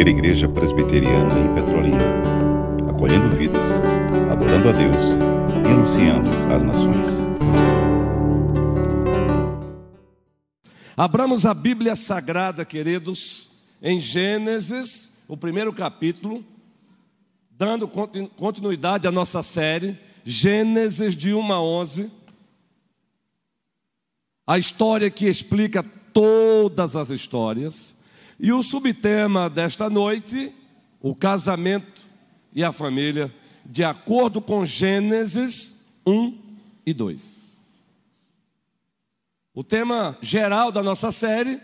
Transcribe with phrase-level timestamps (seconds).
[0.00, 1.98] primeira igreja presbiteriana em Petrolina,
[2.88, 3.66] acolhendo vidas,
[4.30, 4.96] adorando a Deus
[5.62, 7.06] e anunciando as nações.
[10.96, 13.50] Abramos a Bíblia Sagrada, queridos,
[13.82, 16.42] em Gênesis, o primeiro capítulo,
[17.50, 22.10] dando continuidade à nossa série, Gênesis de 1 a 11.
[24.46, 25.82] A história que explica
[26.14, 27.99] todas as histórias.
[28.42, 30.50] E o subtema desta noite,
[30.98, 32.08] o casamento
[32.54, 33.30] e a família,
[33.66, 36.38] de acordo com Gênesis 1
[36.86, 37.60] e 2.
[39.52, 41.60] O tema geral da nossa série,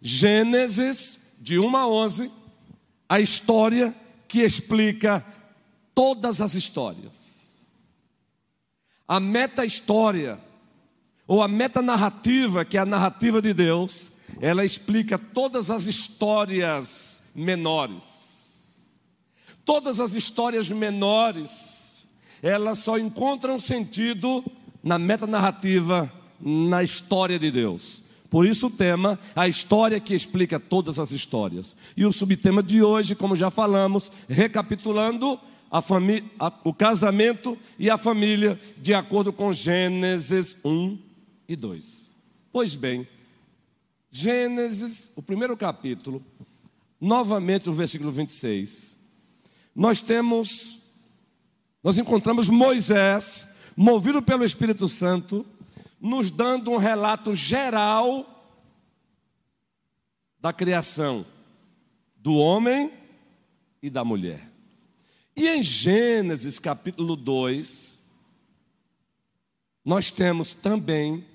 [0.00, 2.32] Gênesis de 1 a 11,
[3.06, 3.94] a história
[4.26, 5.22] que explica
[5.94, 7.68] todas as histórias.
[9.06, 10.40] A meta-história,
[11.26, 18.62] ou a meta-narrativa, que é a narrativa de Deus, ela explica todas as histórias menores.
[19.64, 22.06] Todas as histórias menores,
[22.42, 24.44] elas só encontram sentido
[24.82, 28.04] na metanarrativa, na história de Deus.
[28.28, 31.76] Por isso o tema, a história que explica todas as histórias.
[31.96, 35.38] E o subtema de hoje, como já falamos, recapitulando,
[35.70, 35.82] a
[36.64, 40.98] o casamento e a família, de acordo com Gênesis 1
[41.48, 42.12] e 2.
[42.52, 43.06] Pois bem,
[44.16, 46.24] Gênesis, o primeiro capítulo,
[47.00, 48.96] novamente o versículo 26.
[49.74, 50.82] Nós temos,
[51.82, 55.44] nós encontramos Moisés, movido pelo Espírito Santo,
[56.00, 58.54] nos dando um relato geral
[60.40, 61.26] da criação
[62.14, 62.92] do homem
[63.82, 64.48] e da mulher.
[65.34, 68.00] E em Gênesis capítulo 2,
[69.84, 71.33] nós temos também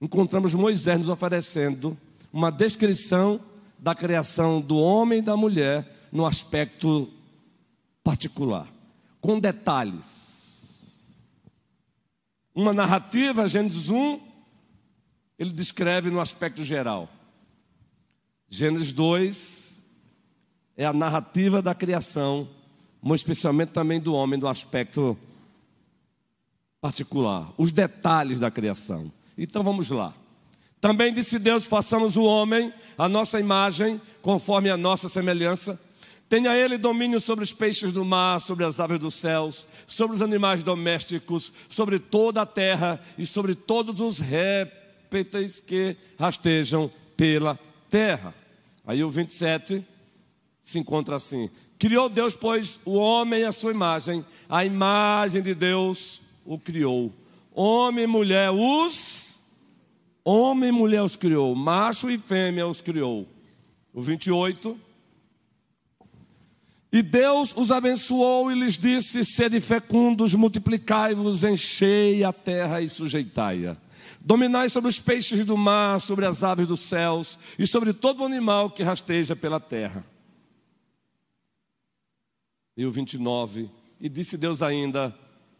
[0.00, 1.96] encontramos Moisés nos oferecendo
[2.32, 3.40] uma descrição
[3.78, 7.10] da criação do homem e da mulher no aspecto
[8.02, 8.68] particular,
[9.20, 10.26] com detalhes.
[12.54, 14.20] Uma narrativa, Gênesis 1,
[15.38, 17.08] ele descreve no aspecto geral.
[18.48, 19.82] Gênesis 2
[20.76, 22.48] é a narrativa da criação,
[23.02, 25.18] mas especialmente também do homem, do aspecto
[26.80, 29.12] particular, os detalhes da criação.
[29.36, 30.14] Então vamos lá.
[30.80, 35.80] Também disse Deus: façamos o homem, a nossa imagem, conforme a nossa semelhança.
[36.28, 40.22] Tenha ele domínio sobre os peixes do mar, sobre as aves dos céus, sobre os
[40.22, 47.58] animais domésticos, sobre toda a terra e sobre todos os répteis que rastejam pela
[47.88, 48.34] terra.
[48.84, 49.84] Aí o 27
[50.60, 51.48] se encontra assim:
[51.78, 57.12] Criou Deus, pois, o homem à sua imagem, a imagem de Deus o criou.
[57.54, 59.25] Homem e mulher os
[60.28, 63.28] Homem e mulher os criou, macho e fêmea os criou.
[63.94, 64.76] O 28.
[66.90, 73.76] E Deus os abençoou e lhes disse: Sede fecundos, multiplicai-vos, enchei a terra e sujeitai-a.
[74.20, 78.68] Dominai sobre os peixes do mar, sobre as aves dos céus e sobre todo animal
[78.68, 80.04] que rasteja pela terra.
[82.76, 83.70] E o 29.
[84.00, 85.16] E disse Deus ainda: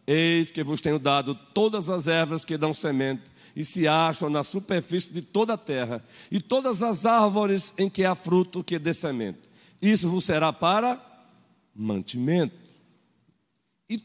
[0.07, 3.25] Eis que vos tenho dado todas as ervas que dão semente
[3.57, 8.05] e se acham na superfície de toda a terra, e todas as árvores em que
[8.05, 9.41] há fruto que dê semente.
[9.81, 11.01] Isso vos será para
[11.75, 12.55] mantimento.
[13.89, 13.99] E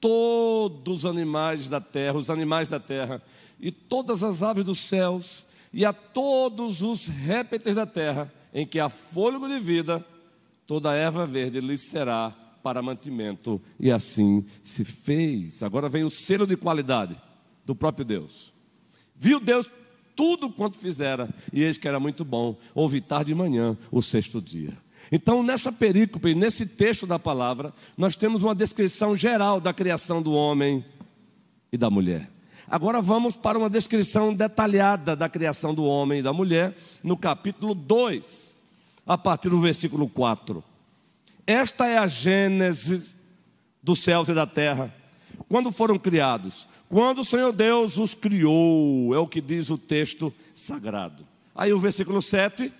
[0.00, 3.22] todos os animais da terra, os animais da terra,
[3.60, 8.80] e todas as aves dos céus, e a todos os répteis da terra, em que
[8.80, 10.04] há fôlego de vida,
[10.66, 13.60] toda a erva verde lhes será para mantimento.
[13.78, 15.62] E assim se fez.
[15.62, 17.14] Agora vem o selo de qualidade
[17.66, 18.54] do próprio Deus.
[19.14, 19.70] Viu Deus
[20.16, 22.56] tudo quanto fizera, e eis que era muito bom.
[22.74, 24.72] Houve tarde e manhã, o sexto dia.
[25.12, 30.32] Então, nessa perícope, nesse texto da palavra, nós temos uma descrição geral da criação do
[30.32, 30.82] homem
[31.70, 32.30] e da mulher.
[32.66, 37.74] Agora vamos para uma descrição detalhada da criação do homem e da mulher, no capítulo
[37.74, 38.56] 2,
[39.06, 40.64] a partir do versículo 4.
[41.46, 43.14] Esta é a gênese
[43.82, 44.94] dos céus e da terra,
[45.48, 50.32] quando foram criados quando o Senhor Deus os criou, é o que diz o texto
[50.54, 51.26] sagrado.
[51.52, 52.72] Aí o versículo 7.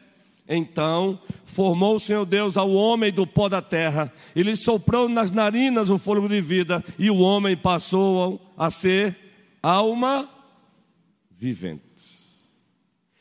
[0.48, 5.32] Então formou o Senhor Deus ao homem do pó da terra, e lhe soprou nas
[5.32, 9.16] narinas o fôlego de vida, e o homem passou a ser
[9.60, 10.28] alma
[11.30, 11.82] vivente.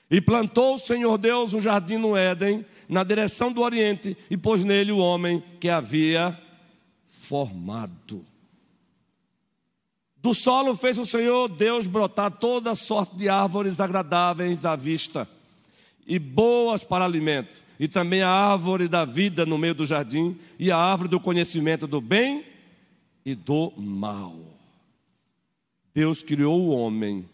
[0.09, 4.63] E plantou o Senhor Deus um jardim no Éden, na direção do Oriente, e pôs
[4.63, 6.39] nele o homem que havia
[7.07, 8.25] formado.
[10.17, 15.27] Do solo fez o Senhor Deus brotar toda sorte de árvores agradáveis à vista,
[16.05, 20.71] e boas para alimento, e também a árvore da vida no meio do jardim, e
[20.71, 22.45] a árvore do conhecimento do bem
[23.25, 24.33] e do mal.
[25.93, 27.27] Deus criou o homem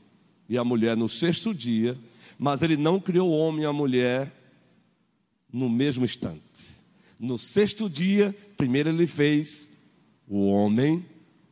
[0.47, 1.97] e a mulher no sexto dia,
[2.37, 4.31] mas ele não criou o homem e a mulher
[5.51, 6.39] no mesmo instante.
[7.19, 9.71] No sexto dia, primeiro ele fez
[10.27, 11.05] o homem,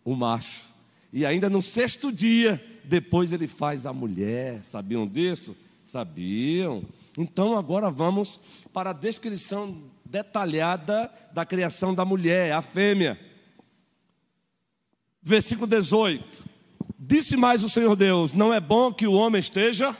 [0.06, 0.68] o macho.
[1.12, 4.63] E ainda no sexto dia, depois ele faz a mulher.
[4.63, 5.56] Sabiam disso?
[5.83, 6.83] Sabiam.
[7.18, 8.39] Então agora vamos
[8.71, 13.19] para a descrição detalhada da criação da mulher, a fêmea.
[15.21, 16.45] Versículo 18.
[16.97, 19.95] Disse mais o Senhor Deus: Não é bom que o homem esteja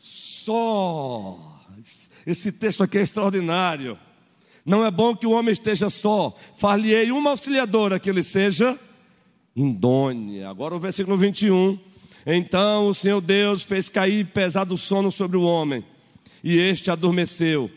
[0.00, 1.38] só.
[2.26, 3.96] Esse texto aqui é extraordinário.
[4.64, 6.34] Não é bom que o homem esteja só.
[6.56, 8.78] Far-lhe-ei uma auxiliadora que ele seja
[9.54, 10.48] indônia.
[10.48, 11.78] Agora o versículo 21.
[12.26, 15.84] Então o Senhor Deus fez cair pesado sono sobre o homem,
[16.44, 17.70] e este adormeceu.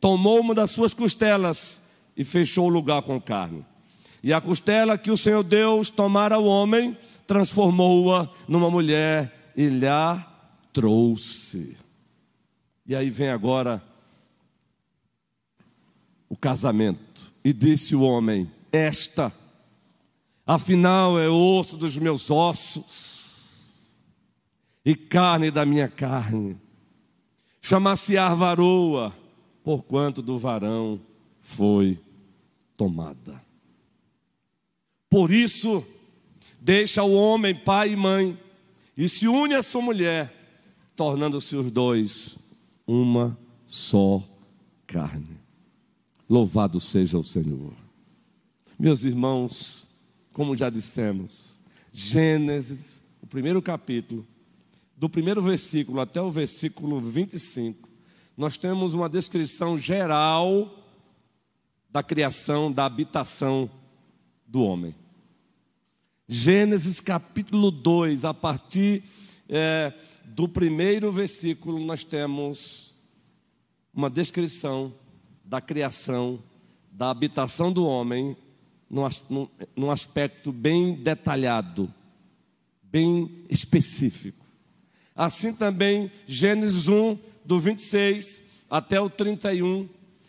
[0.00, 1.80] Tomou uma das suas costelas
[2.16, 3.64] e fechou o lugar com carne.
[4.22, 9.86] E a costela que o Senhor Deus tomara ao homem, transformou-a numa mulher e lhe
[10.74, 11.76] trouxe.
[12.84, 13.82] E aí vem agora
[16.28, 17.32] o casamento.
[17.42, 19.32] E disse o homem: Esta,
[20.44, 23.14] afinal, é osso dos meus ossos
[24.84, 26.58] e carne da minha carne.
[27.62, 29.14] Chamar-se-á varoa,
[29.62, 31.00] porquanto do varão
[31.40, 31.98] foi
[32.76, 33.42] tomada.
[35.08, 35.86] Por isso,
[36.60, 38.38] deixa o homem pai e mãe
[38.96, 40.43] e se une a sua mulher,
[40.96, 42.36] tornando-se os dois
[42.86, 44.22] uma só
[44.86, 45.38] carne.
[46.28, 47.72] Louvado seja o Senhor.
[48.78, 49.88] Meus irmãos,
[50.32, 51.60] como já dissemos,
[51.92, 54.26] Gênesis, o primeiro capítulo,
[54.96, 57.88] do primeiro versículo até o versículo 25,
[58.36, 60.82] nós temos uma descrição geral
[61.90, 63.70] da criação, da habitação
[64.46, 64.94] do homem.
[66.26, 69.04] Gênesis capítulo 2, a partir
[69.48, 69.92] é,
[70.24, 72.94] do primeiro versículo, nós temos
[73.92, 74.92] uma descrição
[75.44, 76.42] da criação,
[76.90, 78.36] da habitação do homem,
[78.88, 81.92] num, num aspecto bem detalhado,
[82.82, 84.44] bem específico.
[85.14, 89.88] Assim também, Gênesis 1, do 26 até o 31,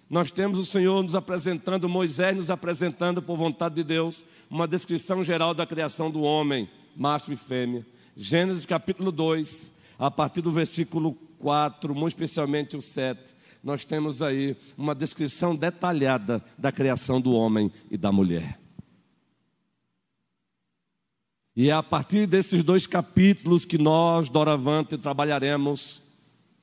[0.10, 5.24] nós temos o Senhor nos apresentando, Moisés nos apresentando, por vontade de Deus, uma descrição
[5.24, 7.86] geral da criação do homem, macho e fêmea.
[8.16, 14.56] Gênesis capítulo 2, a partir do versículo 4, muito especialmente o 7, nós temos aí
[14.78, 18.60] uma descrição detalhada da criação do homem e da mulher.
[21.56, 26.02] E é a partir desses dois capítulos que nós, doravante, trabalharemos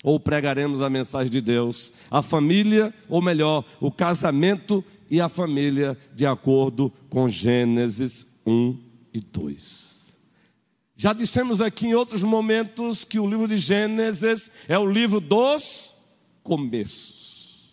[0.05, 1.93] ou pregaremos a mensagem de Deus.
[2.11, 8.79] A família, ou melhor, o casamento e a família, de acordo com Gênesis 1
[9.14, 9.91] e 2.
[11.02, 15.96] Já dissemos aqui em outros momentos que o livro de Gênesis é o livro dos
[16.44, 17.72] começos.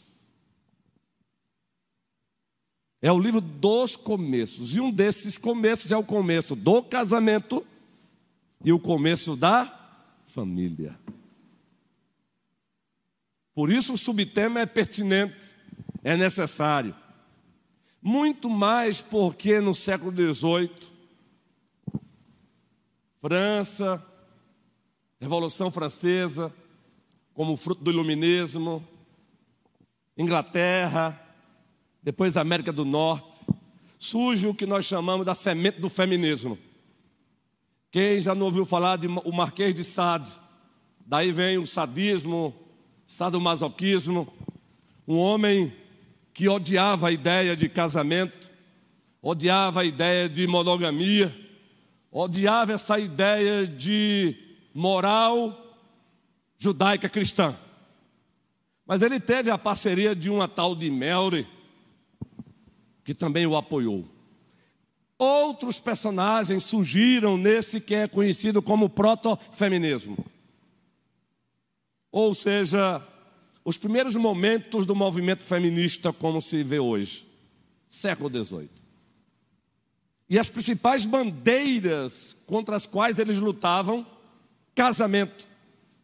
[2.99, 4.75] É o livro dos começos.
[4.75, 7.63] E um desses começos é o começo do casamento
[8.65, 9.79] e o começo da
[10.25, 10.97] família.
[13.53, 15.53] Por isso o subtema é pertinente,
[16.03, 16.95] é necessário.
[18.01, 20.97] Muito mais porque no século XVIII,
[23.21, 24.05] França,
[25.19, 26.53] Revolução Francesa,
[27.33, 28.85] como fruto do iluminismo,
[30.17, 31.19] Inglaterra,
[32.01, 33.45] depois América do Norte,
[33.97, 36.57] surge o que nós chamamos da semente do feminismo.
[37.91, 40.31] Quem já não ouviu falar de o Marquês de Sade?
[41.05, 42.55] Daí vem o sadismo,
[43.05, 44.31] sadomasoquismo,
[45.07, 45.73] um homem
[46.33, 48.49] que odiava a ideia de casamento,
[49.21, 51.35] odiava a ideia de monogamia,
[52.11, 54.35] odiava essa ideia de
[54.73, 55.77] moral
[56.57, 57.55] judaica cristã.
[58.85, 61.47] Mas ele teve a parceria de uma tal de Melry,
[63.03, 64.05] que também o apoiou.
[65.17, 70.17] Outros personagens surgiram nesse que é conhecido como proto-feminismo.
[72.11, 73.05] Ou seja,
[73.63, 77.27] os primeiros momentos do movimento feminista como se vê hoje,
[77.87, 78.78] século XVIII.
[80.29, 84.05] E as principais bandeiras contra as quais eles lutavam:
[84.75, 85.47] casamento,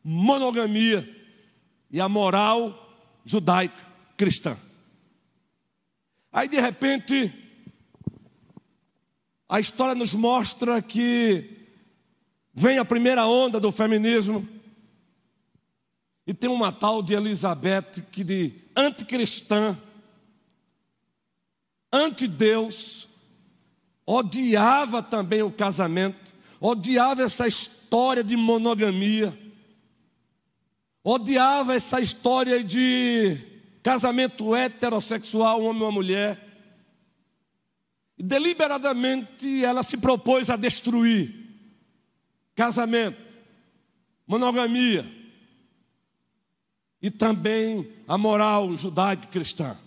[0.04, 1.08] monogamia
[1.92, 3.80] e a moral judaica
[4.18, 4.58] cristã.
[6.32, 7.34] Aí de repente,
[9.48, 11.70] a história nos mostra que
[12.54, 14.48] vem a primeira onda do feminismo,
[16.28, 19.78] E tem uma tal de Elizabeth que de anticristã,
[21.94, 23.05] anti-Deus,
[24.06, 29.38] odiava também o casamento, odiava essa história de monogamia,
[31.04, 33.40] odiava essa história de
[33.82, 36.42] casamento heterossexual, um homem e uma mulher.
[38.18, 41.34] E deliberadamente ela se propôs a destruir
[42.56, 43.34] casamento,
[44.26, 45.06] monogamia
[47.02, 49.78] e também a moral judaica cristã.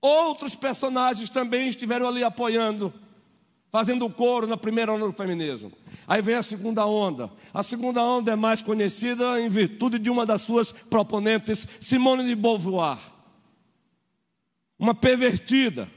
[0.00, 2.92] Outros personagens também estiveram ali apoiando,
[3.70, 5.72] fazendo coro na primeira onda do feminismo.
[6.06, 7.30] Aí vem a segunda onda.
[7.52, 12.34] A segunda onda é mais conhecida em virtude de uma das suas proponentes, Simone de
[12.34, 12.98] Beauvoir.
[14.78, 15.88] Uma pervertida.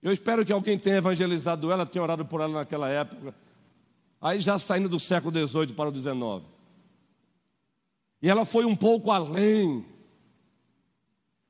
[0.00, 3.34] Eu espero que alguém tenha evangelizado ela, tenha orado por ela naquela época.
[4.20, 6.44] Aí já saindo do século XVIII para o XIX.
[8.22, 9.84] E ela foi um pouco além.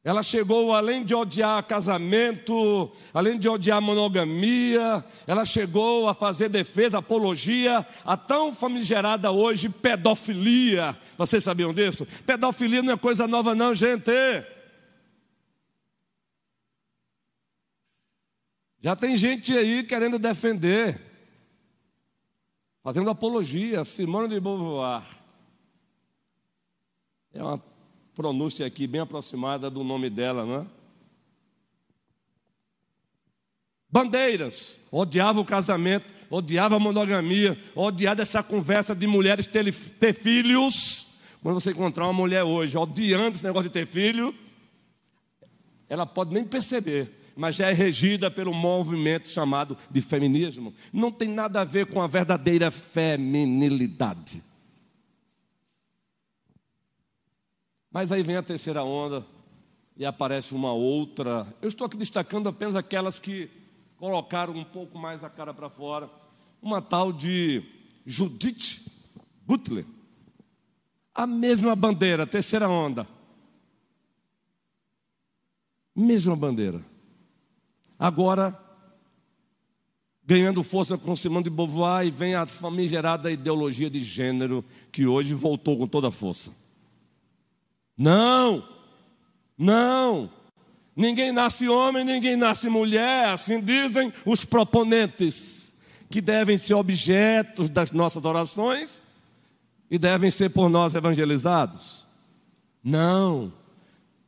[0.05, 6.99] Ela chegou além de odiar casamento, além de odiar monogamia, ela chegou a fazer defesa,
[6.99, 10.95] apologia a tão famigerada hoje pedofilia.
[11.17, 12.07] Vocês sabiam disso?
[12.27, 14.13] Pedofilia não é coisa nova, não, gente.
[18.83, 21.01] Já tem gente aí querendo defender,
[22.83, 25.03] fazendo apologia, Simone de Beauvoir.
[27.33, 27.74] É uma
[28.15, 30.67] pronúncia aqui bem aproximada do nome dela, não é?
[33.91, 41.19] Bandeiras, odiava o casamento, odiava a monogamia, odiava essa conversa de mulheres ter, ter filhos.
[41.43, 44.35] Quando você encontrar uma mulher hoje odiando esse negócio de ter filho,
[45.89, 50.75] ela pode nem perceber, mas já é regida pelo movimento chamado de feminismo.
[50.93, 54.43] Não tem nada a ver com a verdadeira feminilidade.
[57.95, 59.25] Mas aí vem a terceira onda
[59.97, 61.47] e aparece uma outra.
[61.63, 63.49] Eu estou aqui destacando apenas aquelas que
[63.97, 66.11] colocaram um pouco mais a cara para fora.
[66.61, 67.63] Uma tal de
[68.05, 68.85] Judith
[69.47, 69.87] Butler.
[71.15, 73.07] A mesma bandeira, terceira onda.
[75.95, 76.85] Mesma bandeira.
[77.97, 78.61] Agora,
[80.27, 85.33] ganhando força com Simone de Beauvoir, e vem a famigerada ideologia de gênero, que hoje
[85.33, 86.64] voltou com toda a força.
[87.97, 88.67] Não,
[89.57, 90.31] não.
[90.97, 95.73] Ninguém nasce homem, ninguém nasce mulher, assim dizem os proponentes,
[96.09, 99.03] que devem ser objetos das nossas orações
[99.91, 102.07] e devem ser por nós evangelizados.
[102.83, 103.53] Não,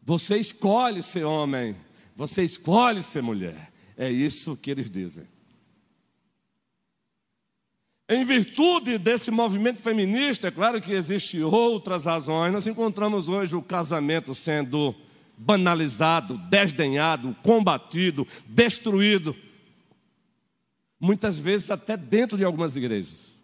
[0.02, 1.76] você escolhe ser homem,
[2.16, 5.24] você escolhe ser mulher, é isso que eles dizem.
[8.08, 13.62] Em virtude desse movimento feminista, é claro que existem outras razões, nós encontramos hoje o
[13.62, 14.94] casamento sendo
[15.36, 19.36] banalizado, desdenhado, combatido, destruído,
[21.00, 23.42] muitas vezes até dentro de algumas igrejas.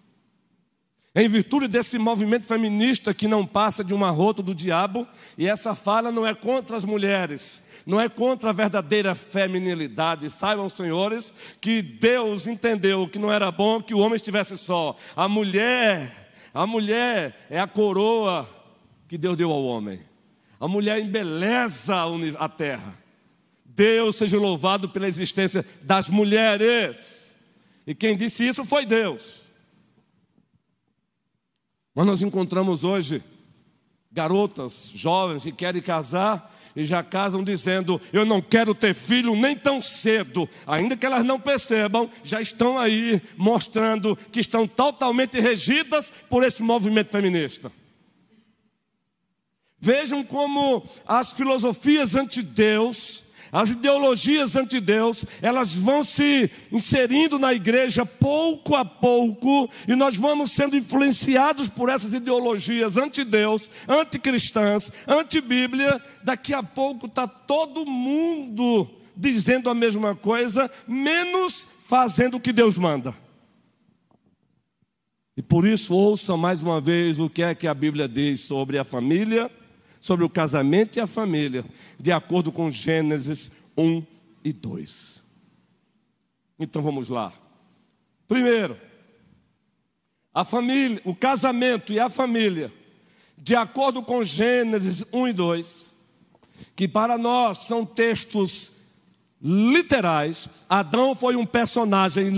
[1.12, 5.74] Em virtude desse movimento feminista que não passa de uma rota do diabo, e essa
[5.74, 10.30] fala não é contra as mulheres, não é contra a verdadeira feminilidade.
[10.30, 14.96] Saibam, senhores, que Deus entendeu que não era bom que o homem estivesse só.
[15.16, 18.48] A mulher, a mulher é a coroa
[19.08, 20.00] que Deus deu ao homem.
[20.60, 21.96] A mulher embeleza
[22.38, 22.96] a terra.
[23.64, 27.36] Deus seja louvado pela existência das mulheres.
[27.86, 29.42] E quem disse isso foi Deus.
[31.94, 33.22] Mas nós encontramos hoje
[34.12, 39.56] garotas jovens que querem casar e já casam dizendo: Eu não quero ter filho nem
[39.56, 46.12] tão cedo, ainda que elas não percebam, já estão aí mostrando que estão totalmente regidas
[46.28, 47.70] por esse movimento feminista.
[49.78, 58.74] Vejam como as filosofias anti-Deus as ideologias anti-Deus, elas vão se inserindo na igreja pouco
[58.74, 66.02] a pouco, e nós vamos sendo influenciados por essas ideologias anti-Deus, anticristãs, anti-Bíblia.
[66.24, 72.78] Daqui a pouco está todo mundo dizendo a mesma coisa, menos fazendo o que Deus
[72.78, 73.14] manda.
[75.36, 78.78] E por isso, ouça mais uma vez o que é que a Bíblia diz sobre
[78.78, 79.50] a família
[80.02, 81.64] sobre o casamento e a família,
[81.98, 84.04] de acordo com Gênesis 1
[84.44, 85.22] e 2.
[86.58, 87.32] Então vamos lá.
[88.26, 88.76] Primeiro,
[90.34, 92.72] a família, o casamento e a família,
[93.38, 95.86] de acordo com Gênesis 1 e 2,
[96.74, 98.82] que para nós são textos
[99.40, 102.28] literais, Adão foi um personagem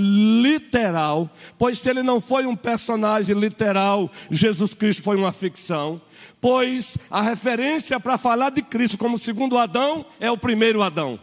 [0.43, 6.01] literal, pois se ele não foi um personagem literal, Jesus Cristo foi uma ficção.
[6.45, 11.19] Pois a referência para falar de Cristo como segundo Adão é o primeiro Adão.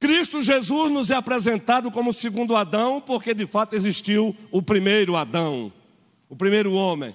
[0.00, 5.72] Cristo Jesus nos é apresentado como segundo Adão, porque de fato existiu o primeiro Adão,
[6.28, 7.14] o primeiro homem.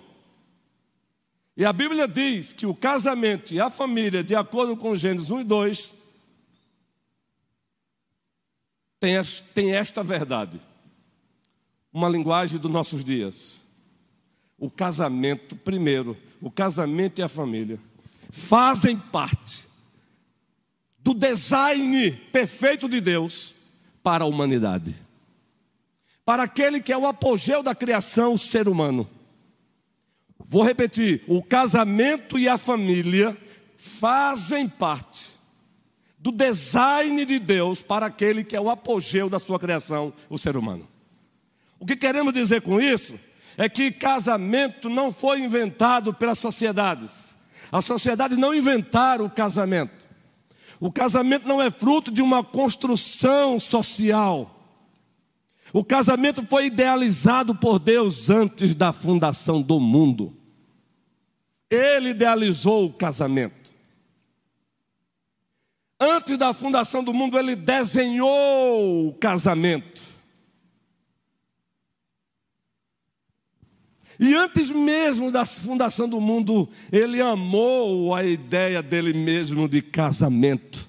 [1.58, 5.42] E a Bíblia diz que o casamento e a família, de acordo com Gênesis 1
[5.42, 5.96] e 2,
[9.54, 10.62] tem, esta verdade,
[11.92, 13.65] uma linguagem dos nossos dias.
[14.58, 17.80] O casamento, primeiro, o casamento e a família
[18.32, 19.68] fazem parte
[21.00, 23.54] do design perfeito de Deus
[24.02, 24.96] para a humanidade.
[26.24, 29.08] Para aquele que é o apogeu da criação, o ser humano.
[30.40, 33.38] Vou repetir: o casamento e a família
[33.78, 35.32] fazem parte
[36.18, 40.58] do design de Deus para aquele que é o apogeu da sua criação, o ser
[40.58, 40.88] humano.
[41.80, 43.14] O que queremos dizer com isso
[43.58, 47.36] é que casamento não foi inventado pelas sociedades.
[47.72, 50.06] As sociedades não inventaram o casamento.
[50.80, 54.52] O casamento não é fruto de uma construção social.
[55.74, 60.36] O casamento foi idealizado por Deus antes da fundação do mundo.
[61.70, 63.74] Ele idealizou o casamento.
[66.00, 70.15] Antes da fundação do mundo, ele desenhou o casamento.
[74.20, 80.88] E antes mesmo da fundação do mundo, ele amou a ideia dele mesmo de casamento.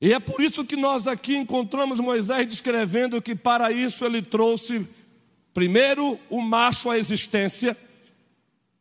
[0.00, 4.86] E é por isso que nós aqui encontramos Moisés descrevendo que para isso ele trouxe
[5.54, 7.76] primeiro o macho à existência,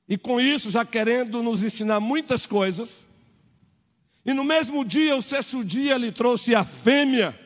[0.08, 3.06] e com isso já querendo nos ensinar muitas coisas.
[4.26, 7.40] E no mesmo dia, o sexto dia, ele trouxe a fêmea,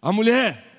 [0.00, 0.73] a mulher.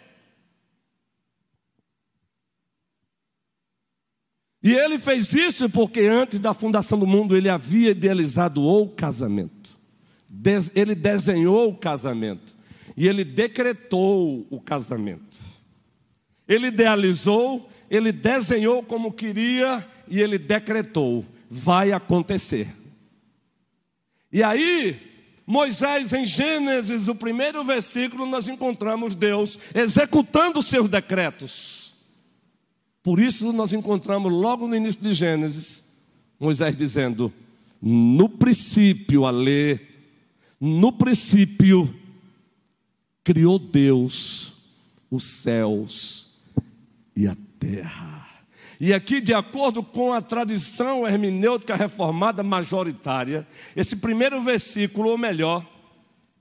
[4.65, 9.77] E ele fez isso porque antes da fundação do mundo ele havia idealizado o casamento.
[10.73, 12.55] Ele desenhou o casamento.
[12.97, 15.37] E ele decretou o casamento.
[16.47, 22.67] Ele idealizou, ele desenhou como queria e ele decretou: vai acontecer.
[24.33, 24.99] E aí,
[25.45, 31.84] Moisés, em Gênesis, o primeiro versículo, nós encontramos Deus executando seus decretos.
[33.05, 35.83] Por isso, nós encontramos logo no início de Gênesis,
[36.39, 37.31] Moisés dizendo:
[37.79, 39.79] No princípio, a ler,
[40.59, 41.95] no princípio,
[43.23, 44.53] criou Deus
[45.11, 46.31] os céus
[47.15, 48.27] e a terra.
[48.79, 55.63] E aqui, de acordo com a tradição hermenêutica reformada majoritária, esse primeiro versículo, ou melhor,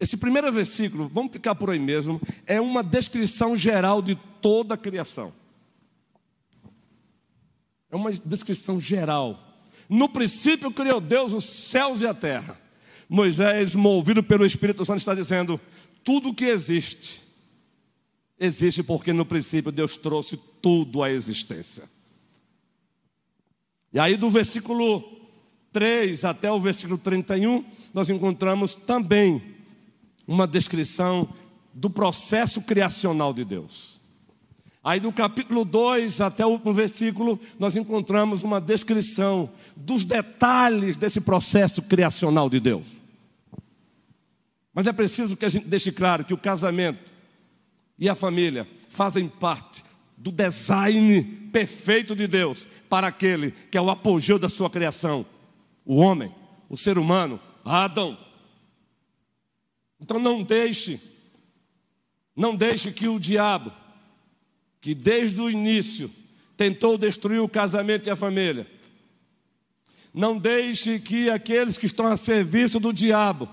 [0.00, 4.78] esse primeiro versículo, vamos ficar por aí mesmo, é uma descrição geral de toda a
[4.78, 5.43] criação.
[7.94, 9.38] É uma descrição geral.
[9.88, 12.60] No princípio criou Deus os céus e a terra.
[13.08, 15.60] Moisés, movido pelo Espírito Santo, está dizendo:
[16.02, 17.22] tudo que existe,
[18.36, 21.84] existe porque no princípio Deus trouxe tudo à existência.
[23.92, 25.04] E aí, do versículo
[25.70, 29.40] 3 até o versículo 31, nós encontramos também
[30.26, 31.32] uma descrição
[31.72, 33.93] do processo criacional de Deus.
[34.84, 41.80] Aí, do capítulo 2 até o versículo, nós encontramos uma descrição dos detalhes desse processo
[41.80, 42.84] criacional de Deus.
[44.74, 47.10] Mas é preciso que a gente deixe claro que o casamento
[47.98, 49.82] e a família fazem parte
[50.18, 55.24] do design perfeito de Deus para aquele que é o apogeu da sua criação,
[55.82, 56.30] o homem,
[56.68, 58.18] o ser humano, Adão.
[59.98, 61.00] Então não deixe,
[62.36, 63.72] não deixe que o diabo,
[64.84, 66.10] que desde o início
[66.58, 68.66] tentou destruir o casamento e a família,
[70.12, 73.48] não deixe que aqueles que estão a serviço do diabo,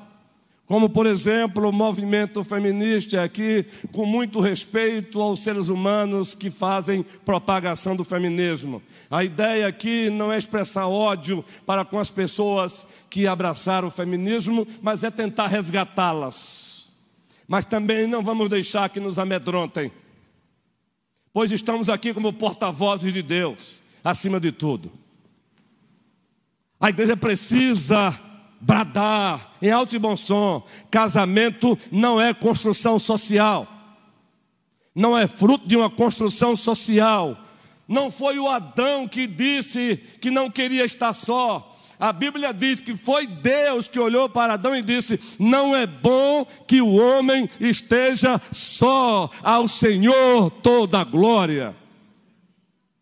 [0.65, 7.01] como por exemplo o movimento feminista aqui, com muito respeito aos seres humanos que fazem
[7.23, 8.83] propagação do feminismo.
[9.09, 14.67] A ideia aqui não é expressar ódio para com as pessoas que abraçaram o feminismo,
[14.81, 16.91] mas é tentar resgatá-las.
[17.47, 19.93] Mas também não vamos deixar que nos amedrontem,
[21.33, 24.91] pois estamos aqui como porta-vozes de Deus, acima de tudo.
[26.79, 28.19] A igreja precisa
[28.59, 33.67] bradar em alto e bom som: casamento não é construção social,
[34.93, 37.37] não é fruto de uma construção social.
[37.87, 41.70] Não foi o Adão que disse que não queria estar só.
[42.01, 46.43] A Bíblia diz que foi Deus que olhou para Adão e disse: Não é bom
[46.65, 51.75] que o homem esteja só, ao Senhor toda a glória.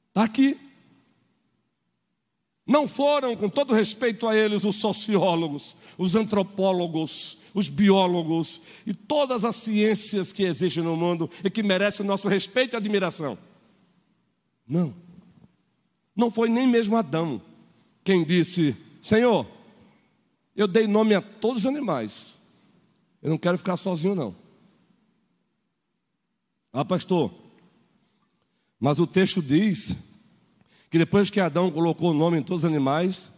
[0.10, 0.58] Está aqui.
[2.68, 9.46] Não foram, com todo respeito a eles, os sociólogos, os antropólogos, os biólogos e todas
[9.46, 13.38] as ciências que existem no mundo e que merecem o nosso respeito e admiração.
[14.68, 14.94] Não.
[16.14, 17.42] Não foi nem mesmo Adão
[18.04, 19.48] quem disse: Senhor,
[20.56, 22.38] eu dei nome a todos os animais.
[23.22, 24.36] Eu não quero ficar sozinho, não.
[26.72, 27.34] Ah, pastor,
[28.80, 29.96] mas o texto diz
[30.90, 33.32] que depois que Adão colocou o nome em todos os animais,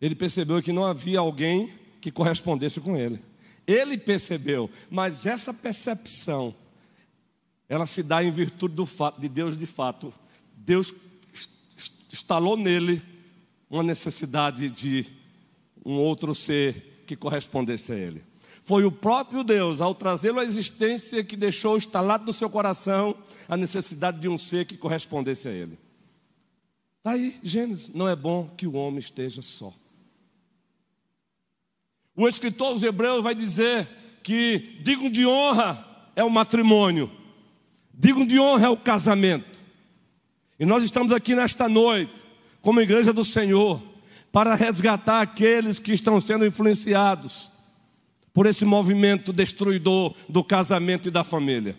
[0.00, 3.20] ele percebeu que não havia alguém que correspondesse com ele.
[3.66, 6.54] Ele percebeu, mas essa percepção,
[7.68, 10.12] ela se dá em virtude do fato de Deus de fato.
[10.56, 10.94] Deus
[12.12, 13.02] instalou nele
[13.72, 15.06] uma necessidade de
[15.84, 18.22] um outro ser que correspondesse a ele.
[18.60, 23.16] Foi o próprio Deus, ao trazê-lo à existência, que deixou instalado no seu coração
[23.48, 25.78] a necessidade de um ser que correspondesse a ele.
[26.98, 27.88] Está aí, Gênesis.
[27.94, 29.72] Não é bom que o homem esteja só.
[32.14, 33.88] O escritor aos Hebreus vai dizer
[34.22, 37.10] que digno de honra é o matrimônio,
[37.92, 39.64] digno de honra é o casamento.
[40.60, 42.21] E nós estamos aqui nesta noite,
[42.62, 43.82] como igreja do Senhor,
[44.30, 47.50] para resgatar aqueles que estão sendo influenciados
[48.32, 51.76] por esse movimento destruidor do casamento e da família.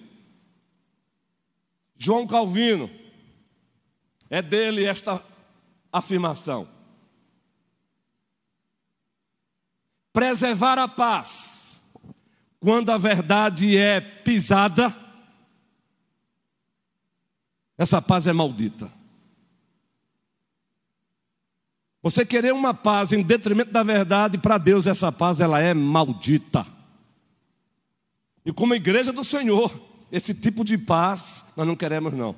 [1.97, 2.91] João Calvino,
[4.29, 5.23] é dele esta
[5.91, 6.67] afirmação.
[10.11, 11.79] Preservar a paz,
[12.59, 14.95] quando a verdade é pisada,
[17.77, 18.91] essa paz é maldita.
[22.03, 26.67] Você querer uma paz em detrimento da verdade, para Deus essa paz ela é maldita.
[28.45, 29.73] E como igreja do Senhor,
[30.11, 32.35] esse tipo de paz nós não queremos não.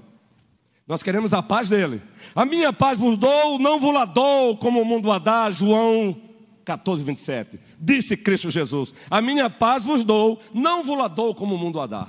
[0.88, 2.00] Nós queremos a paz dele.
[2.36, 6.16] A minha paz vos dou, não vos la dou, como o mundo a dá, João
[6.64, 7.60] 14, 27.
[7.80, 11.82] Disse Cristo Jesus: A minha paz vos dou, não vos la dou como o mundo
[11.82, 12.08] a dá.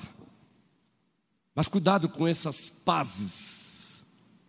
[1.55, 4.05] Mas cuidado com essas pazes,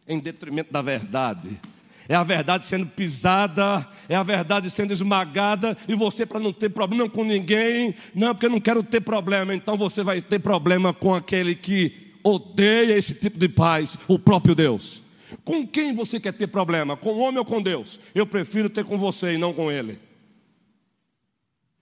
[0.06, 1.58] em detrimento da verdade.
[2.10, 6.70] É a verdade sendo pisada, é a verdade sendo esmagada, e você, para não ter
[6.70, 10.94] problema com ninguém, não, porque eu não quero ter problema, então você vai ter problema
[10.94, 15.04] com aquele que odeia esse tipo de paz, o próprio Deus.
[15.44, 16.96] Com quem você quer ter problema?
[16.96, 18.00] Com o homem ou com Deus?
[18.16, 20.00] Eu prefiro ter com você e não com ele.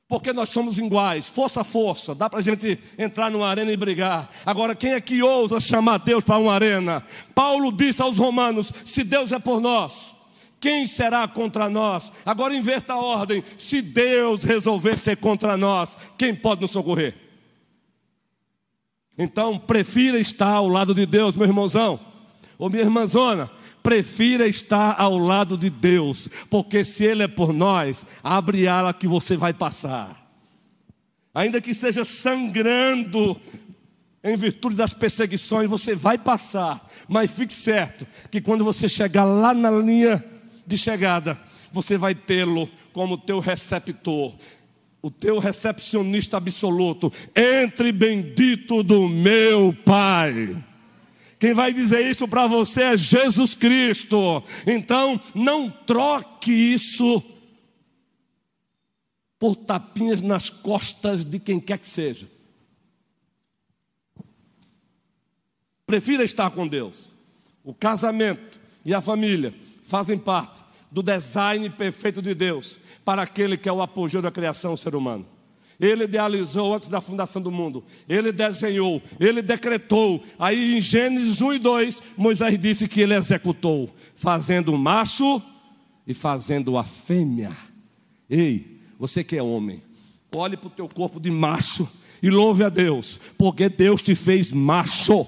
[0.07, 3.77] Porque nós somos iguais, força a força, dá para a gente entrar numa arena e
[3.77, 4.29] brigar.
[4.45, 7.03] Agora, quem é que ousa chamar Deus para uma arena?
[7.33, 10.14] Paulo disse aos romanos: se Deus é por nós,
[10.65, 12.11] quem será contra nós?
[12.25, 17.13] Agora inverta a ordem: se Deus resolver ser contra nós, quem pode nos socorrer?
[19.15, 21.99] Então, prefira estar ao lado de Deus, meu irmãozão,
[22.57, 23.47] ou minha irmãzona,
[23.83, 29.07] prefira estar ao lado de Deus, porque se Ele é por nós, abre ala que
[29.07, 30.19] você vai passar.
[31.31, 33.39] Ainda que esteja sangrando
[34.23, 39.53] em virtude das perseguições, você vai passar, mas fique certo que quando você chegar lá
[39.53, 40.25] na linha
[40.65, 41.39] de chegada,
[41.71, 44.35] você vai tê-lo como teu receptor
[45.05, 50.63] o teu recepcionista absoluto, entre bendito do meu Pai.
[51.37, 54.43] Quem vai dizer isso para você é Jesus Cristo.
[54.65, 57.23] Então, não troque isso
[59.37, 62.27] por tapinhas nas costas de quem quer que seja.
[65.85, 67.13] Prefira estar com Deus.
[67.63, 69.53] O casamento e a família
[69.85, 74.73] fazem parte do design perfeito de Deus para aquele que é o apogeu da criação,
[74.73, 75.25] o ser humano.
[75.79, 77.83] Ele idealizou antes da fundação do mundo.
[78.07, 80.23] Ele desenhou, ele decretou.
[80.39, 85.41] Aí em Gênesis 1 e 2, Moisés disse que ele executou, fazendo o macho
[86.07, 87.51] e fazendo a fêmea.
[88.29, 89.83] Ei, você que é homem,
[90.33, 91.87] olhe para o teu corpo de macho
[92.23, 95.27] e louve a Deus, porque Deus te fez macho.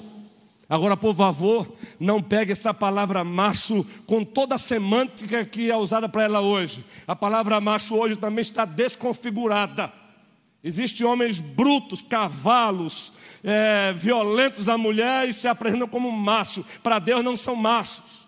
[0.69, 6.09] Agora, por favor, não pegue essa palavra macho com toda a semântica que é usada
[6.09, 6.83] para ela hoje.
[7.07, 9.93] A palavra macho hoje também está desconfigurada.
[10.61, 16.65] Existem homens brutos, cavalos, é, violentos à mulher e se apresentam como macho.
[16.83, 18.27] Para Deus não são machos.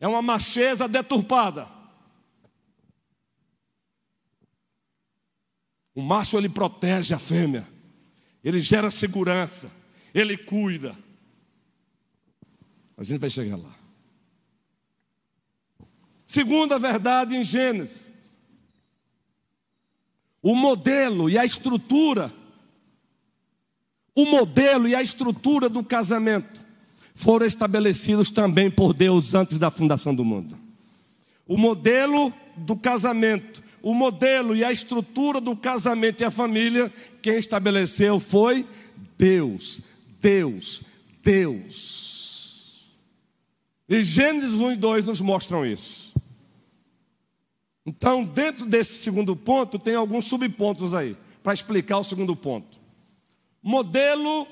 [0.00, 1.68] É uma macheza deturpada.
[5.94, 7.68] O macho ele protege a fêmea.
[8.42, 9.70] Ele gera segurança.
[10.14, 10.96] Ele cuida.
[12.96, 13.74] A gente vai chegar lá.
[16.26, 18.06] Segunda verdade em Gênesis.
[20.42, 22.32] O modelo e a estrutura,
[24.14, 26.64] o modelo e a estrutura do casamento
[27.14, 30.56] foram estabelecidos também por Deus antes da fundação do mundo.
[31.48, 37.38] O modelo do casamento, o modelo e a estrutura do casamento e a família, quem
[37.38, 38.66] estabeleceu foi
[39.16, 39.80] Deus,
[40.20, 40.82] Deus,
[41.22, 42.05] Deus.
[43.88, 46.14] E Gênesis 1 e 2 nos mostram isso.
[47.84, 52.80] Então, dentro desse segundo ponto, tem alguns subpontos aí, para explicar o segundo ponto.
[53.62, 54.46] Modelo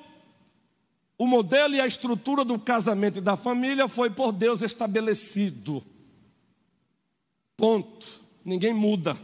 [1.17, 5.83] o modelo e a estrutura do casamento e da família foi por Deus estabelecido.
[7.57, 8.25] Ponto.
[8.45, 9.17] Ninguém muda.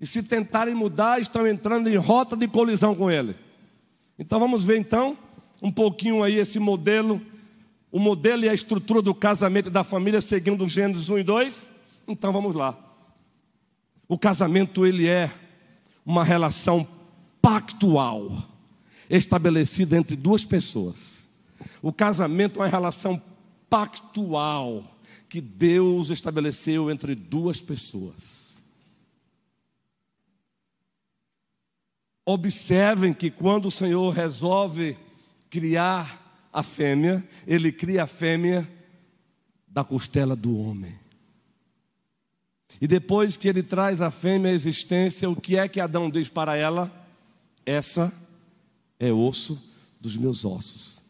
[0.00, 3.34] E se tentarem mudar, estão entrando em rota de colisão com ele.
[4.18, 5.18] Então vamos ver então
[5.60, 7.20] um pouquinho aí esse modelo,
[7.90, 11.68] o modelo e a estrutura do casamento e da família seguindo Gênesis 1 e 2.
[12.06, 12.76] Então vamos lá.
[14.06, 15.30] O casamento ele é
[16.04, 16.86] uma relação
[17.40, 18.44] pactual
[19.08, 21.26] estabelecida entre duas pessoas.
[21.82, 23.20] O casamento é uma relação
[23.68, 24.84] pactual
[25.28, 28.58] que Deus estabeleceu entre duas pessoas.
[32.24, 34.96] Observem que quando o Senhor resolve
[35.48, 36.27] criar
[36.58, 38.68] a fêmea, ele cria a fêmea
[39.68, 40.98] da costela do homem.
[42.80, 46.28] E depois que ele traz a fêmea à existência, o que é que Adão diz
[46.28, 46.90] para ela?
[47.64, 48.12] Essa
[48.98, 49.62] é osso
[50.00, 51.00] dos meus ossos,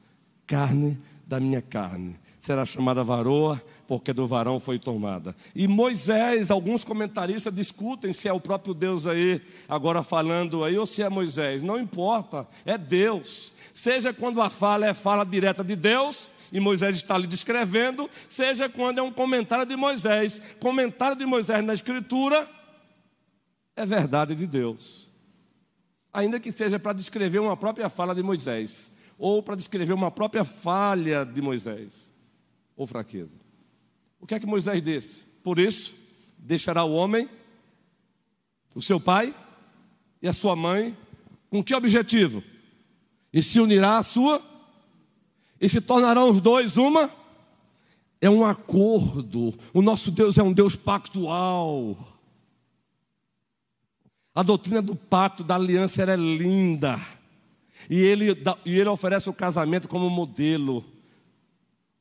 [0.47, 2.15] carne da minha carne.
[2.41, 5.35] Será chamada varoa, porque do varão foi tomada.
[5.55, 10.87] E Moisés, alguns comentaristas discutem se é o próprio Deus aí, agora falando aí, ou
[10.87, 11.63] se é Moisés.
[11.63, 13.55] Não importa, é Deus.
[13.75, 18.69] Seja quando a fala é fala direta de Deus, e Moisés está ali descrevendo, seja
[18.69, 20.41] quando é um comentário de Moisés.
[20.61, 22.49] Comentário de Moisés na Escritura
[23.77, 25.09] é verdade de Deus
[26.13, 30.45] ainda que seja para descrever uma própria fala de Moisés, ou para descrever uma própria
[30.45, 32.08] falha de Moisés,
[32.79, 33.37] ou fraqueza.
[34.21, 35.25] O que é que Moisés disse?
[35.43, 35.95] Por isso,
[36.39, 37.29] deixará o homem,
[38.75, 39.35] o seu pai
[40.23, 40.97] e a sua mãe,
[41.51, 42.43] com que objetivo?
[43.33, 44.41] E se unirá à sua,
[45.61, 47.11] e se tornarão os dois uma.
[48.21, 49.55] É um acordo.
[49.75, 51.97] O nosso Deus é um Deus pactual.
[54.35, 57.01] A doutrina do pacto, da aliança, era é linda.
[57.91, 60.85] E ele, e ele oferece o casamento como modelo.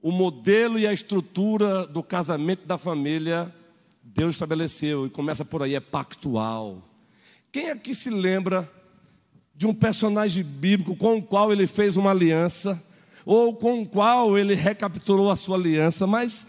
[0.07, 3.53] O modelo e a estrutura do casamento da família,
[4.01, 5.05] Deus estabeleceu.
[5.05, 6.81] E começa por aí, é pactual.
[7.51, 8.71] Quem aqui se lembra
[9.53, 12.81] de um personagem bíblico com o qual ele fez uma aliança?
[13.25, 16.07] Ou com o qual ele recapitulou a sua aliança?
[16.07, 16.47] Mas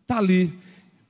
[0.00, 0.58] está ali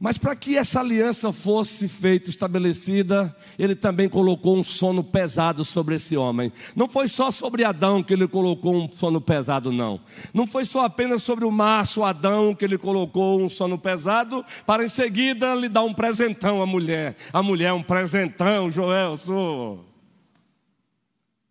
[0.00, 5.96] mas para que essa aliança fosse feita, estabelecida, ele também colocou um sono pesado sobre
[5.96, 6.52] esse homem.
[6.76, 10.00] Não foi só sobre Adão que ele colocou um sono pesado, não.
[10.32, 14.84] Não foi só apenas sobre o macho Adão que ele colocou um sono pesado, para
[14.84, 17.16] em seguida lhe dar um presentão à mulher.
[17.32, 19.84] A mulher, um presentão, Joel, sou.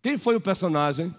[0.02, 1.14] Quem foi o personagem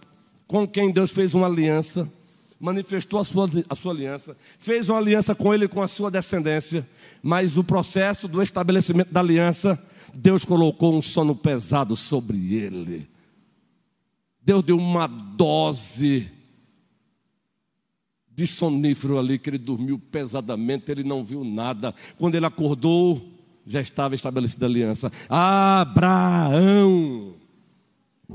[0.48, 2.12] com quem Deus fez uma aliança,
[2.60, 6.10] manifestou a sua, a sua aliança, fez uma aliança com ele e com a sua
[6.10, 6.84] descendência?
[7.22, 9.82] Mas o processo do estabelecimento da aliança,
[10.14, 13.10] Deus colocou um sono pesado sobre ele.
[14.42, 16.32] Deus deu uma dose
[18.30, 21.94] de sonífero ali, que ele dormiu pesadamente, ele não viu nada.
[22.18, 23.22] Quando ele acordou,
[23.68, 25.12] já estava estabelecida a aliança.
[25.28, 27.36] Abraão.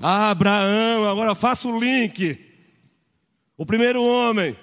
[0.01, 2.39] Abraão, agora faça o link.
[3.57, 4.57] O primeiro homem,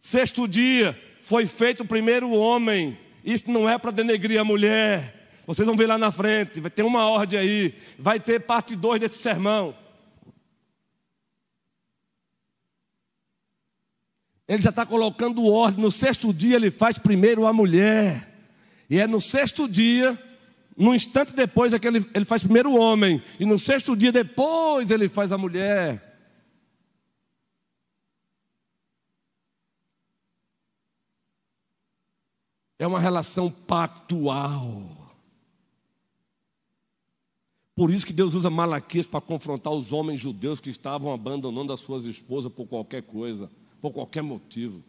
[0.00, 5.28] sexto dia, foi feito o primeiro homem isso não é para denegrir a mulher.
[5.44, 9.00] Vocês vão ver lá na frente, vai ter uma ordem aí, vai ter parte 2
[9.00, 9.74] desse sermão.
[14.46, 15.82] Ele já está colocando ordem.
[15.82, 18.32] No sexto dia ele faz primeiro a mulher.
[18.88, 20.16] E é no sexto dia,
[20.76, 23.20] no instante depois, é que ele, ele faz primeiro o homem.
[23.40, 26.05] E no sexto dia depois ele faz a mulher.
[32.78, 35.06] É uma relação pactual.
[37.74, 41.80] Por isso que Deus usa Malaquias para confrontar os homens judeus que estavam abandonando as
[41.80, 43.50] suas esposas por qualquer coisa,
[43.82, 44.82] por qualquer motivo,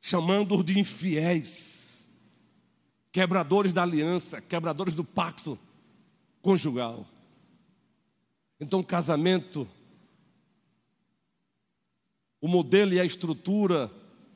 [0.00, 2.08] chamando-os de infiéis,
[3.10, 5.58] quebradores da aliança, quebradores do pacto
[6.40, 7.06] conjugal.
[8.60, 9.68] Então, o casamento,
[12.40, 13.90] o modelo e a estrutura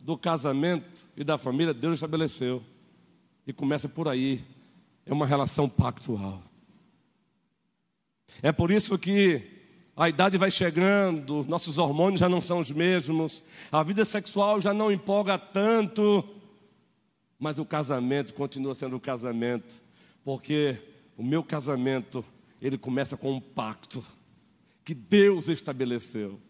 [0.07, 2.63] do casamento e da família, Deus estabeleceu.
[3.45, 4.41] E começa por aí.
[5.05, 6.41] É uma relação pactual.
[8.41, 9.43] É por isso que
[9.97, 13.43] a idade vai chegando, nossos hormônios já não são os mesmos,
[13.73, 16.23] a vida sexual já não empolga tanto,
[17.37, 19.83] mas o casamento continua sendo o casamento,
[20.23, 20.81] porque
[21.17, 22.25] o meu casamento,
[22.63, 24.05] ele começa com um pacto
[24.85, 26.41] que Deus estabeleceu.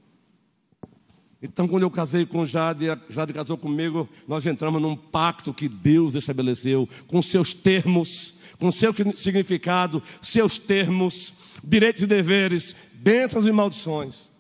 [1.42, 6.14] Então, quando eu casei com Jade, Jade casou comigo, nós entramos num pacto que Deus
[6.14, 14.31] estabeleceu, com seus termos, com seu significado, seus termos, direitos e deveres, bênçãos e maldições.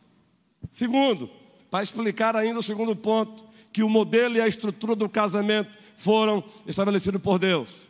[0.70, 1.30] Segundo,
[1.70, 6.42] para explicar ainda o segundo ponto, que o modelo e a estrutura do casamento foram
[6.66, 7.86] estabelecidos por Deus.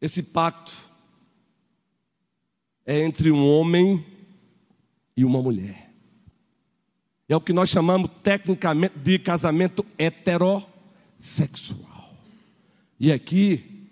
[0.00, 0.72] Esse pacto
[2.84, 4.04] é entre um homem
[5.16, 5.90] e uma mulher.
[7.28, 12.14] É o que nós chamamos tecnicamente de casamento heterossexual.
[13.00, 13.88] E aqui,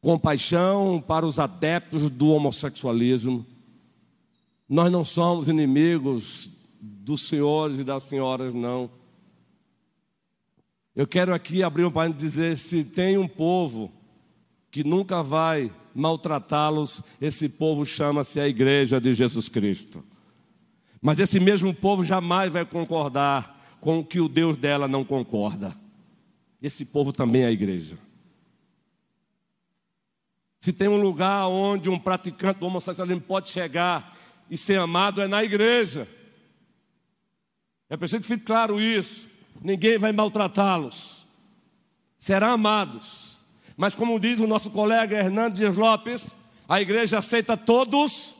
[0.00, 3.44] compaixão para os adeptos do homossexualismo.
[4.68, 8.90] Nós não somos inimigos dos senhores e das senhoras, não.
[10.94, 13.92] Eu quero aqui abrir um parênteses e dizer: se tem um povo
[14.70, 20.04] que nunca vai maltratá-los, esse povo chama-se a Igreja de Jesus Cristo.
[21.02, 25.76] Mas esse mesmo povo jamais vai concordar com o que o Deus dela não concorda.
[26.62, 27.96] Esse povo também é a igreja.
[30.60, 34.16] Se tem um lugar onde um praticante do homossexualismo pode chegar
[34.50, 36.08] e ser amado, é na igreja.
[37.88, 39.28] É preciso que fique claro isso.
[39.62, 41.26] Ninguém vai maltratá-los.
[42.18, 43.27] Serão amados
[43.78, 46.34] mas como diz o nosso colega Hernandes Lopes,
[46.68, 48.34] a igreja aceita todos,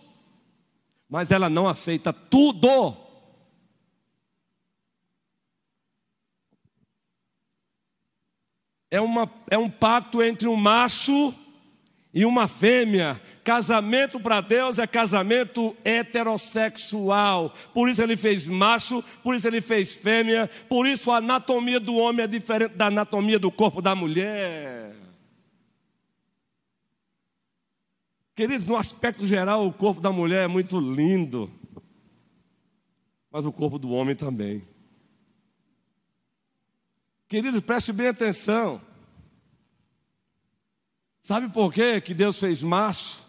[1.09, 2.97] mas ela não aceita tudo.
[8.91, 11.33] É, uma, é um pacto entre um macho
[12.13, 13.21] e uma fêmea.
[13.45, 17.55] Casamento para Deus é casamento heterossexual.
[17.73, 21.95] Por isso ele fez macho, por isso ele fez fêmea, por isso a anatomia do
[21.95, 25.08] homem é diferente da anatomia do corpo da mulher.
[28.39, 31.51] Queridos, no aspecto geral, o corpo da mulher é muito lindo,
[33.33, 34.63] mas o corpo do homem também.
[37.27, 38.81] Queridos, preste bem atenção.
[41.21, 43.27] Sabe por quê que Deus fez macho?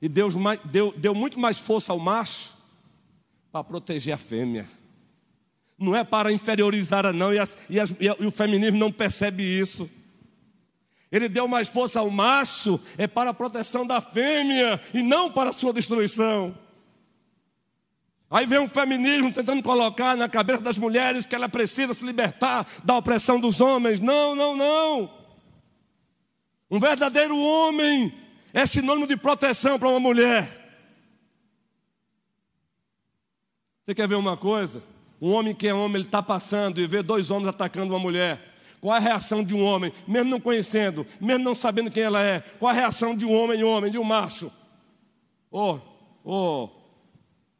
[0.00, 0.32] E Deus
[0.64, 2.56] deu, deu muito mais força ao macho
[3.52, 4.66] para proteger a fêmea.
[5.78, 9.86] Não é para inferiorizar não, e, as, e, as, e o feminismo não percebe isso.
[11.10, 15.50] Ele deu mais força ao macho, é para a proteção da fêmea e não para
[15.50, 16.56] a sua destruição.
[18.30, 22.64] Aí vem um feminismo tentando colocar na cabeça das mulheres que ela precisa se libertar
[22.84, 23.98] da opressão dos homens.
[23.98, 25.10] Não, não, não.
[26.70, 28.14] Um verdadeiro homem
[28.52, 30.60] é sinônimo de proteção para uma mulher.
[33.84, 34.80] Você quer ver uma coisa?
[35.20, 38.49] Um homem que é homem, ele está passando e vê dois homens atacando uma mulher.
[38.80, 42.40] Qual a reação de um homem, mesmo não conhecendo, mesmo não sabendo quem ela é?
[42.40, 44.50] Qual a reação de um homem, homem, de um macho?
[45.50, 45.78] Ô,
[46.24, 46.68] ô,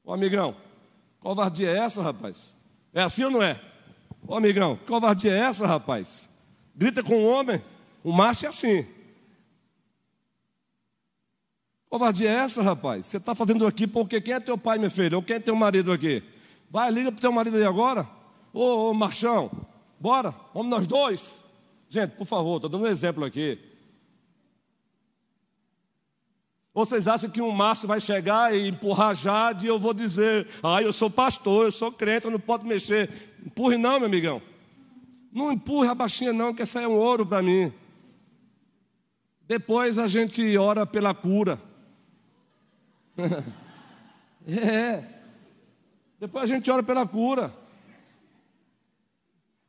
[0.02, 0.56] ô amigão,
[1.20, 2.56] covardia é essa, rapaz?
[2.94, 3.60] É assim ou não é?
[4.26, 6.28] Ô amigão, covardia é essa, rapaz?
[6.74, 7.62] Grita com o homem,
[8.02, 8.86] o macho é assim.
[11.90, 13.06] Covardia é essa, rapaz?
[13.06, 15.16] Você está fazendo aqui porque quem é teu pai, meu filho?
[15.16, 16.22] Ou quem é teu marido aqui?
[16.70, 18.08] Vai, liga para teu marido aí agora.
[18.54, 19.50] Ô, ô, machão,
[20.00, 21.44] Bora, vamos nós dois.
[21.90, 23.58] Gente, por favor, estou dando um exemplo aqui.
[26.72, 30.80] Vocês acham que um macho vai chegar e empurrar Jade e eu vou dizer, ah,
[30.80, 33.10] eu sou pastor, eu sou crente, eu não posso mexer.
[33.44, 34.40] Empurre não, meu amigão.
[35.30, 37.70] Não empurre a baixinha não, que essa é um ouro para mim.
[39.46, 41.60] Depois a gente ora pela cura.
[44.46, 45.04] é.
[46.18, 47.52] Depois a gente ora pela cura.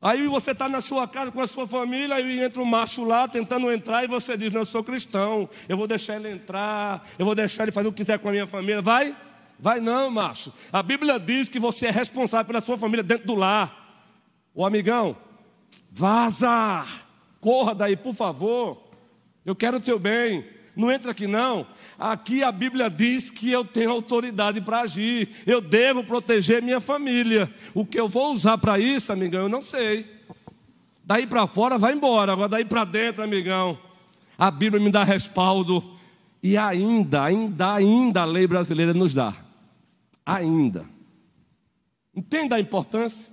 [0.01, 3.27] Aí você está na sua casa com a sua família, e entra um macho lá
[3.27, 7.25] tentando entrar, e você diz: Não, eu sou cristão, eu vou deixar ele entrar, eu
[7.25, 8.81] vou deixar ele fazer o que quiser com a minha família.
[8.81, 9.15] Vai?
[9.60, 10.52] Vai não, macho.
[10.73, 14.10] A Bíblia diz que você é responsável pela sua família dentro do lar.
[14.56, 15.15] Ô amigão,
[15.91, 16.83] vaza,
[17.39, 18.89] corra daí, por favor.
[19.45, 20.43] Eu quero o teu bem.
[20.76, 21.67] Não entra aqui não.
[22.00, 25.30] Aqui a Bíblia diz que eu tenho autoridade para agir.
[25.46, 27.54] Eu devo proteger minha família.
[27.74, 30.06] O que eu vou usar para isso, amigão, eu não sei.
[31.04, 33.78] Daí para fora vai embora, agora daí para dentro, amigão.
[34.38, 35.84] A Bíblia me dá respaldo
[36.42, 39.34] e ainda, ainda, ainda a lei brasileira nos dá.
[40.26, 40.86] Ainda.
[42.15, 43.32] Entenda a importância?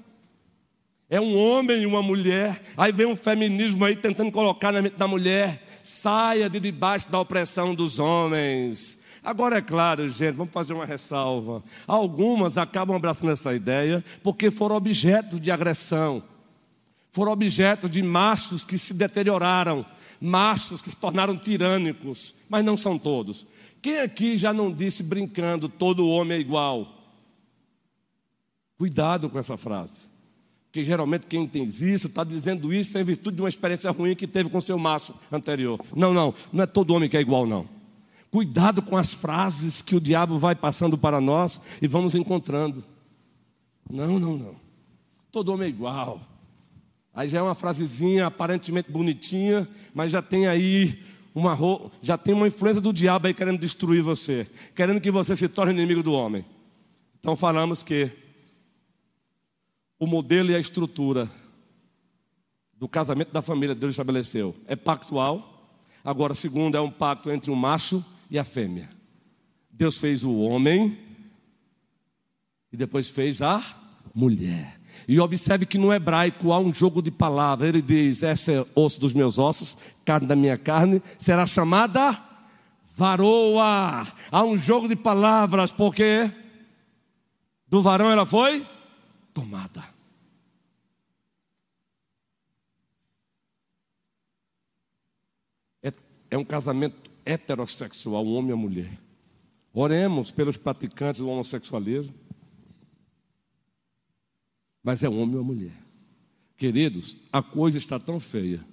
[1.11, 2.61] É um homem e uma mulher.
[2.76, 7.18] Aí vem um feminismo aí tentando colocar na mente da mulher: saia de debaixo da
[7.18, 9.01] opressão dos homens.
[9.24, 11.62] Agora é claro, gente, vamos fazer uma ressalva.
[11.86, 16.22] Algumas acabam abraçando essa ideia porque foram objetos de agressão,
[17.11, 19.84] foram objetos de machos que se deterioraram,
[20.20, 23.47] machos que se tornaram tirânicos, mas não são todos.
[23.80, 26.86] Quem aqui já não disse brincando, todo homem é igual?
[28.76, 30.07] Cuidado com essa frase.
[30.68, 34.26] Porque geralmente quem entende isso está dizendo isso em virtude de uma experiência ruim que
[34.26, 35.80] teve com seu macho anterior.
[35.96, 37.66] Não, não, não é todo homem que é igual, não.
[38.30, 42.84] Cuidado com as frases que o diabo vai passando para nós e vamos encontrando.
[43.90, 44.56] Não, não, não.
[45.32, 46.20] Todo homem é igual.
[47.14, 51.02] Aí já é uma frasezinha aparentemente bonitinha, mas já tem aí
[51.34, 51.56] uma
[52.02, 55.72] já tem uma influência do diabo aí querendo destruir você, querendo que você se torne
[55.72, 56.44] inimigo do homem.
[57.18, 58.12] Então falamos que
[59.99, 61.28] o modelo e a estrutura
[62.74, 65.76] do casamento da família Deus estabeleceu é pactual.
[66.05, 68.88] Agora, segundo, é um pacto entre o macho e a fêmea.
[69.70, 70.96] Deus fez o homem
[72.72, 73.62] e depois fez a
[74.14, 74.78] mulher.
[75.07, 77.68] E observe que no hebraico há um jogo de palavras.
[77.68, 82.20] Ele diz: Essa é osso dos meus ossos, carne da minha carne, será chamada
[82.96, 84.07] varoa.
[84.30, 86.30] Há um jogo de palavras, porque
[87.66, 88.66] do varão ela foi
[89.39, 89.84] tomada.
[95.80, 95.93] É,
[96.30, 99.01] é um casamento heterossexual, um homem e uma mulher.
[99.72, 102.14] Oremos pelos praticantes do homossexualismo.
[104.82, 105.76] Mas é homem uma mulher.
[106.57, 108.64] Queridos, a coisa está tão feia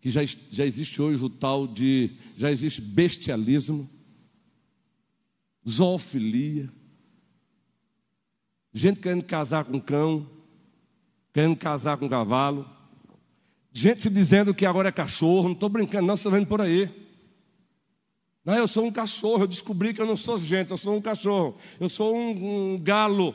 [0.00, 2.12] que já, já existe hoje o tal de.
[2.36, 3.90] Já existe bestialismo,
[5.68, 6.72] zoofilia,
[8.72, 10.26] gente querendo casar com cão,
[11.32, 12.68] querendo casar com cavalo,
[13.72, 16.90] gente se dizendo que agora é cachorro, não estou brincando, não, você vendo por aí.
[18.44, 21.00] Não, eu sou um cachorro, eu descobri que eu não sou gente, eu sou um
[21.00, 23.34] cachorro, eu sou um, um galo.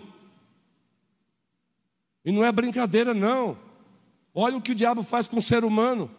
[2.23, 3.57] E não é brincadeira, não.
[4.33, 6.09] Olha o que o diabo faz com o ser humano.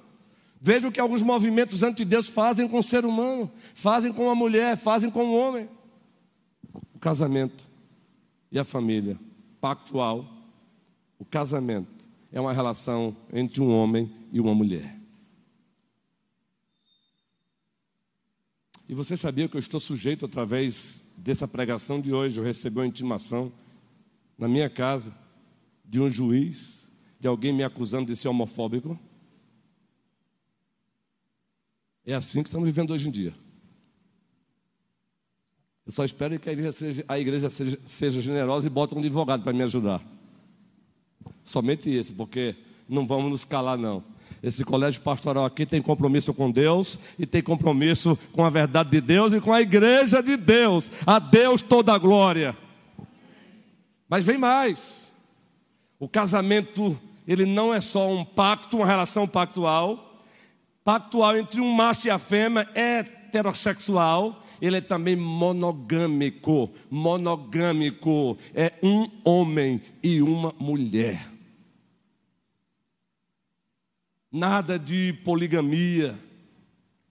[0.61, 4.77] Veja o que alguns movimentos anti-Deus fazem com o ser humano, fazem com a mulher,
[4.77, 5.69] fazem com o homem.
[6.95, 7.69] O casamento
[8.51, 9.19] e a família
[9.61, 10.25] pactual,
[11.19, 14.97] o casamento é uma relação entre um homem e uma mulher.
[18.89, 22.87] E você sabia que eu estou sujeito, através dessa pregação de hoje, eu recebi uma
[22.87, 23.53] intimação
[24.39, 25.13] na minha casa
[25.85, 26.89] de um juiz,
[27.19, 28.99] de alguém me acusando de ser homofóbico?
[32.05, 33.35] É assim que estamos vivendo hoje em dia.
[35.87, 38.99] Eu só espero que a igreja seja, a igreja seja, seja generosa e bote um
[38.99, 40.03] advogado para me ajudar.
[41.45, 42.57] Somente isso, porque
[42.89, 44.03] não vamos nos calar, não.
[44.43, 49.01] Esse colégio pastoral aqui tem compromisso com Deus e tem compromisso com a verdade de
[49.01, 50.91] Deus e com a igreja de Deus.
[51.07, 52.57] A Deus toda a glória.
[54.09, 55.13] Mas vem mais.
[56.01, 60.25] O casamento, ele não é só um pacto, uma relação pactual.
[60.85, 63.05] Pactual entre um macho e a fêmea é
[63.37, 66.73] heterossexual, ele é também monogâmico.
[66.91, 71.31] Monogâmico é um homem e uma mulher.
[74.31, 76.19] Nada de poligamia,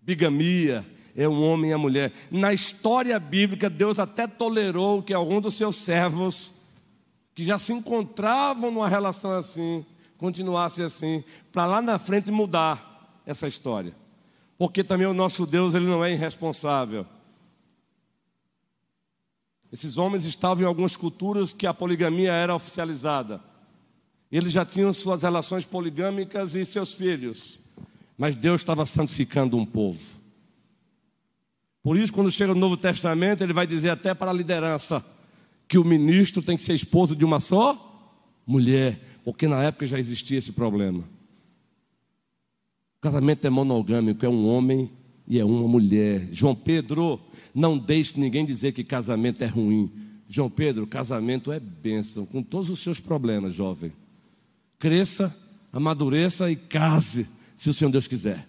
[0.01, 0.85] bigamia,
[1.15, 2.11] é um homem e a mulher.
[2.29, 6.53] Na história bíblica, Deus até tolerou que algum dos seus servos,
[7.33, 9.85] que já se encontravam numa relação assim,
[10.17, 13.95] continuasse assim, para lá na frente mudar essa história.
[14.57, 17.05] Porque também o nosso Deus, ele não é irresponsável.
[19.75, 23.41] Esses homens estavam em algumas culturas que a poligamia era oficializada.
[24.31, 27.59] Eles já tinham suas relações poligâmicas e seus filhos.
[28.17, 29.99] Mas Deus estava santificando um povo.
[31.83, 35.05] Por isso, quando chega no Novo Testamento, ele vai dizer até para a liderança
[35.67, 38.15] que o ministro tem que ser esposo de uma só
[38.47, 41.03] mulher, porque na época já existia esse problema.
[42.97, 44.89] O casamento é monogâmico, é um homem
[45.27, 46.29] e é uma mulher.
[46.31, 47.19] João Pedro,
[47.53, 49.91] não deixe ninguém dizer que casamento é ruim.
[50.27, 53.91] João Pedro, casamento é bênção, com todos os seus problemas, jovem
[54.85, 55.35] cresça,
[55.71, 58.47] amadureça e case, se o Senhor Deus quiser.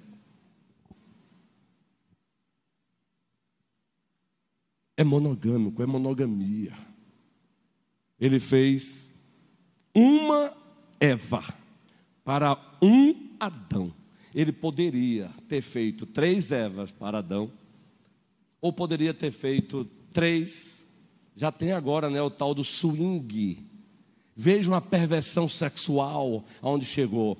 [4.97, 6.73] É monogâmico, é monogamia.
[8.19, 9.13] Ele fez
[9.95, 10.53] uma
[10.99, 11.43] Eva
[12.25, 13.95] para um Adão.
[14.37, 17.51] Ele poderia ter feito três Evas para Adão,
[18.61, 20.87] ou poderia ter feito três.
[21.35, 23.67] Já tem agora né, o tal do swing
[24.39, 27.39] Vejam a perversão sexual aonde chegou.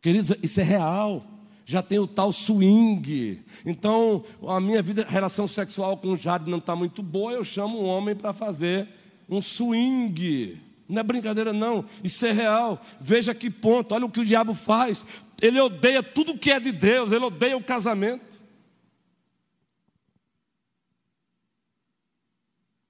[0.00, 1.22] Queridos, isso é real.
[1.66, 3.42] Já tem o tal swing.
[3.66, 7.78] Então, a minha vida, relação sexual com o Jade não está muito boa, eu chamo
[7.78, 8.88] um homem para fazer
[9.28, 10.58] um swing.
[10.88, 11.84] Não é brincadeira, não.
[12.02, 12.80] Isso é real.
[12.98, 13.94] Veja que ponto.
[13.94, 15.04] Olha o que o diabo faz.
[15.40, 17.12] Ele odeia tudo que é de Deus.
[17.12, 18.38] Ele odeia o casamento.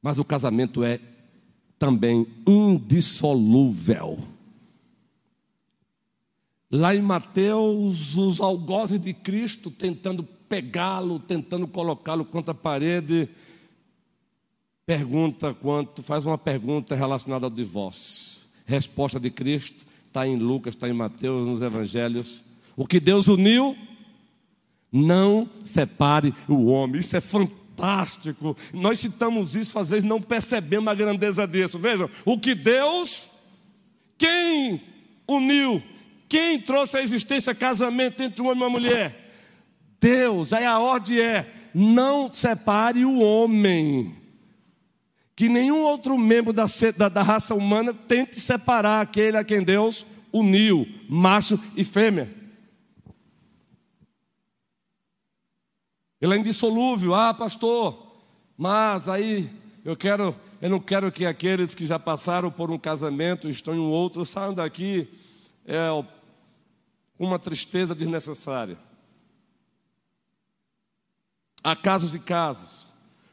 [0.01, 1.01] Mas o casamento é
[1.78, 4.18] também indissolúvel.
[6.70, 13.28] Lá em Mateus, os algozes de Cristo tentando pegá-lo, tentando colocá-lo contra a parede,
[14.89, 18.41] pergunta quanto, faz uma pergunta relacionada ao divórcio.
[18.64, 22.43] Resposta de Cristo está em Lucas, está em Mateus, nos Evangelhos.
[22.74, 23.76] O que Deus uniu,
[24.91, 27.01] não separe o homem.
[27.01, 28.57] Isso é fantástico.
[28.72, 31.78] Nós citamos isso, às vezes não percebemos a grandeza disso.
[31.78, 33.28] Vejam, o que Deus,
[34.16, 34.80] quem
[35.28, 35.82] uniu,
[36.26, 39.34] quem trouxe à existência casamento entre um homem e uma mulher?
[40.01, 40.55] Deus.
[40.55, 44.18] Aí a ordem é: não separe o homem.
[45.39, 46.64] Que nenhum outro membro da,
[46.97, 52.28] da, da raça humana tente separar aquele a quem Deus uniu, macho e fêmea.
[56.20, 58.20] Ele é indissolúvel, ah, pastor,
[58.57, 59.49] mas aí
[59.84, 63.78] eu quero, eu não quero que aqueles que já passaram por um casamento, estão em
[63.78, 65.09] um outro, saiam daqui
[65.64, 65.86] é,
[67.16, 68.76] uma tristeza desnecessária.
[71.62, 72.88] Há casos e casos.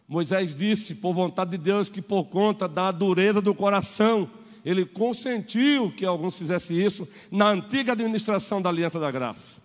[0.07, 4.29] Moisés disse, por vontade de Deus, que por conta da dureza do coração,
[4.63, 9.57] ele consentiu que alguns fizessem isso na antiga administração da Aliança da Graça.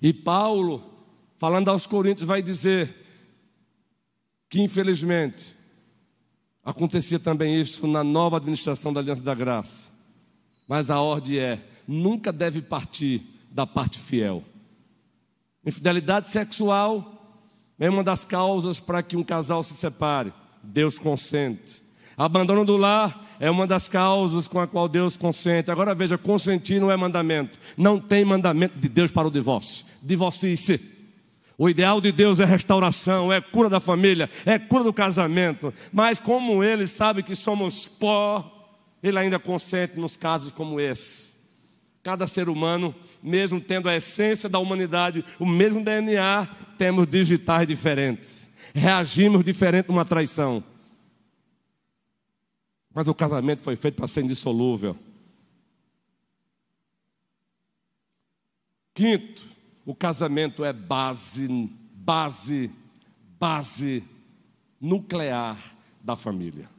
[0.00, 0.84] E Paulo,
[1.38, 2.94] falando aos Coríntios, vai dizer
[4.48, 5.56] que, infelizmente,
[6.62, 9.88] acontecia também isso na nova administração da Aliança da Graça.
[10.68, 14.44] Mas a ordem é: nunca deve partir da parte fiel.
[15.64, 17.15] Infidelidade sexual
[17.78, 20.32] é uma das causas para que um casal se separe.
[20.62, 21.82] Deus consente.
[22.16, 25.70] Abandono do lar é uma das causas com a qual Deus consente.
[25.70, 27.58] Agora veja, consentir não é mandamento.
[27.76, 29.84] Não tem mandamento de Deus para o divórcio.
[30.02, 30.96] Divorcie-se.
[31.58, 35.72] O ideal de Deus é restauração, é cura da família, é cura do casamento.
[35.92, 38.70] Mas como Ele sabe que somos pó,
[39.02, 41.35] Ele ainda consente nos casos como esse.
[42.06, 46.46] Cada ser humano, mesmo tendo a essência da humanidade, o mesmo DNA,
[46.78, 48.48] temos digitais diferentes.
[48.72, 50.62] Reagimos diferente numa traição.
[52.94, 54.96] Mas o casamento foi feito para ser indissolúvel.
[58.94, 59.44] Quinto,
[59.84, 61.48] o casamento é base,
[61.92, 62.70] base,
[63.36, 64.04] base
[64.80, 65.58] nuclear
[66.00, 66.70] da família.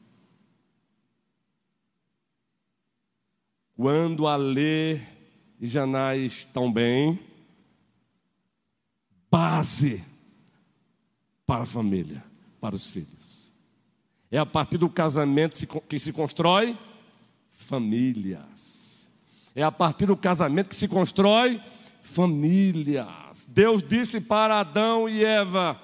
[3.75, 5.16] Quando a lei
[5.59, 7.19] e Janais também.
[9.29, 10.03] Base
[11.45, 12.23] para a família,
[12.61, 13.51] para os filhos.
[14.31, 16.77] É a partir do casamento que se constrói
[17.51, 19.07] famílias.
[19.55, 21.61] É a partir do casamento que se constrói
[22.01, 23.45] famílias.
[23.47, 25.81] Deus disse para Adão e Eva: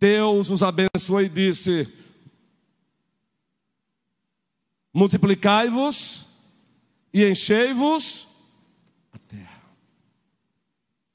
[0.00, 1.92] Deus os abençoou e disse:
[4.92, 6.31] Multiplicai-vos
[7.12, 8.28] e enchei-vos
[9.12, 9.62] a terra.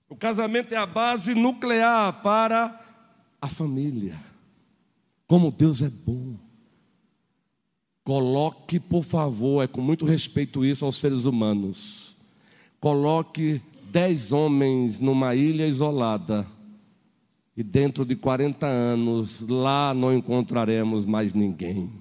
[0.07, 2.79] O casamento é a base nuclear para
[3.41, 4.19] a família.
[5.27, 6.35] Como Deus é bom.
[8.03, 12.15] Coloque, por favor, é com muito respeito isso aos seres humanos.
[12.79, 16.47] Coloque dez homens numa ilha isolada.
[17.55, 21.91] E dentro de 40 anos, lá não encontraremos mais ninguém.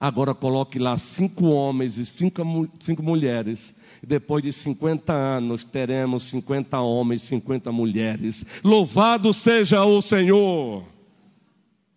[0.00, 2.42] Agora coloque lá cinco homens e cinco,
[2.80, 3.76] cinco mulheres.
[4.02, 8.46] E depois de 50 anos, teremos 50 homens, 50 mulheres.
[8.64, 10.84] Louvado seja o Senhor!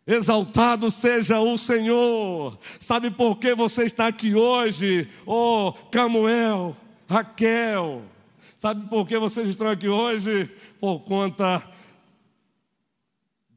[0.05, 2.59] Exaltado seja o Senhor!
[2.77, 5.07] Sabe por que você está aqui hoje?
[5.25, 6.75] Oh, Camuel,
[7.07, 8.01] Raquel.
[8.57, 10.51] Sabe por que vocês estão aqui hoje?
[10.81, 11.63] Por conta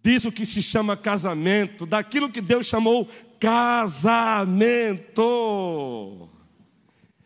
[0.06, 3.08] disso que se chama casamento, daquilo que Deus chamou
[3.38, 5.20] casamento.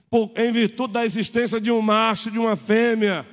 [0.08, 3.26] Por, em virtude da existência de um macho e de uma fêmea.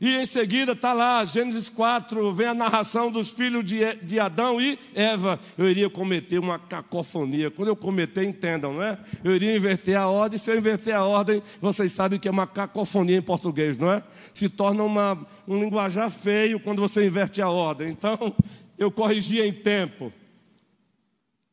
[0.00, 4.60] E em seguida está lá, Gênesis 4, vem a narração dos filhos de, de Adão
[4.60, 5.40] e Eva.
[5.56, 7.50] Eu iria cometer uma cacofonia.
[7.50, 8.96] Quando eu cometer, entendam, não é?
[9.24, 10.38] Eu iria inverter a ordem.
[10.38, 14.00] Se eu inverter a ordem, vocês sabem que é uma cacofonia em português, não é?
[14.32, 17.90] Se torna uma, um linguajar feio quando você inverte a ordem.
[17.90, 18.36] Então,
[18.78, 20.12] eu corrigia em tempo.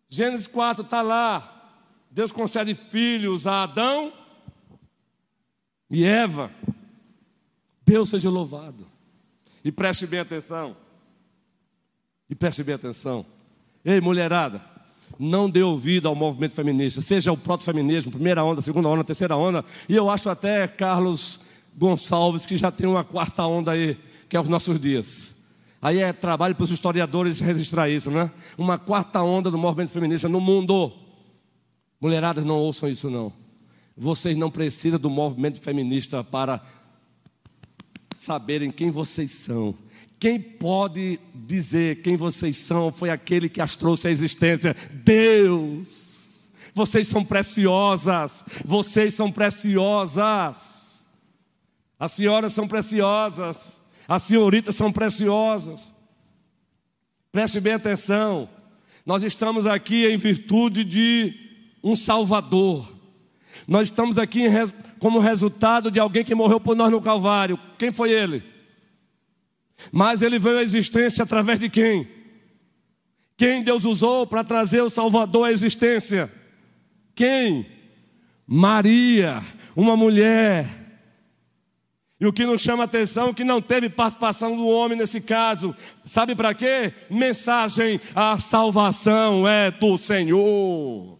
[0.07, 1.51] Gênesis 4 está lá.
[2.11, 4.13] Deus concede filhos a Adão
[5.89, 6.51] e Eva.
[7.85, 8.87] Deus seja louvado.
[9.63, 10.77] E preste bem atenção.
[12.29, 13.25] E preste bem atenção.
[13.83, 14.63] Ei, mulherada,
[15.19, 19.63] não dê ouvido ao movimento feminista, seja o proto-feminismo, primeira onda, segunda onda, terceira onda,
[19.87, 21.39] e eu acho até Carlos
[21.75, 23.97] Gonçalves que já tem uma quarta onda aí,
[24.27, 25.34] que é os nossos dias.
[25.85, 28.31] Aí é trabalho para os historiadores registrar isso, né?
[28.57, 30.91] Uma quarta onda do movimento feminista no mundo.
[32.01, 33.31] Mulheradas, não ouçam isso não.
[33.95, 36.59] Vocês não precisam do movimento feminista para
[38.17, 39.75] saberem quem vocês são.
[40.19, 46.49] Quem pode dizer quem vocês são foi aquele que as trouxe à existência: Deus.
[46.73, 51.05] Vocês são preciosas, vocês são preciosas.
[51.99, 55.93] As senhoras são preciosas, as senhoritas são preciosas.
[57.31, 58.49] Preste bem atenção,
[59.05, 61.33] nós estamos aqui em virtude de
[61.83, 62.91] um Salvador.
[63.67, 64.43] Nós estamos aqui
[64.99, 67.59] como resultado de alguém que morreu por nós no Calvário.
[67.77, 68.43] Quem foi ele?
[69.91, 72.07] Mas ele veio à existência através de quem?
[73.37, 76.31] Quem Deus usou para trazer o Salvador à existência?
[77.13, 77.65] Quem?
[78.47, 79.43] Maria,
[79.75, 80.84] uma mulher.
[82.25, 85.75] E o que nos chama atenção é que não teve participação do homem nesse caso.
[86.07, 86.91] Sabe para quê?
[87.07, 91.19] Mensagem: a salvação é do Senhor.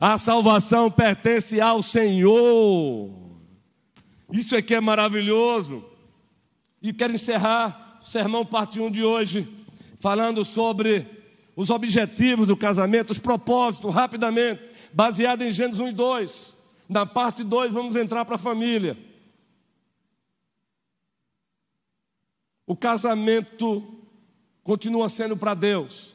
[0.00, 3.12] A salvação pertence ao Senhor.
[4.32, 5.84] Isso aqui é maravilhoso.
[6.82, 9.46] E quero encerrar o sermão parte 1 de hoje,
[10.00, 11.06] falando sobre
[11.54, 14.62] os objetivos do casamento, os propósitos, rapidamente,
[14.92, 16.56] baseado em Gênesis 1 e 2.
[16.88, 19.06] Na parte 2, vamos entrar para a família.
[22.68, 23.82] O casamento
[24.62, 26.14] continua sendo para Deus.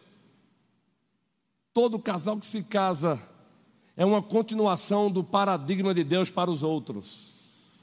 [1.74, 3.20] Todo casal que se casa
[3.98, 7.82] é uma continuação do paradigma de Deus para os outros.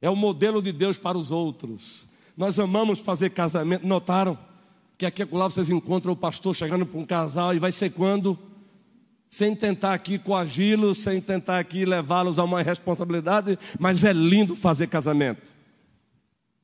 [0.00, 2.06] É o modelo de Deus para os outros.
[2.36, 3.84] Nós amamos fazer casamento.
[3.84, 4.38] Notaram
[4.96, 8.38] que aqui lá vocês encontram o pastor chegando para um casal e vai ser quando?
[9.28, 14.86] Sem tentar aqui coagi-los, sem tentar aqui levá-los a uma responsabilidade, mas é lindo fazer
[14.86, 15.63] casamento.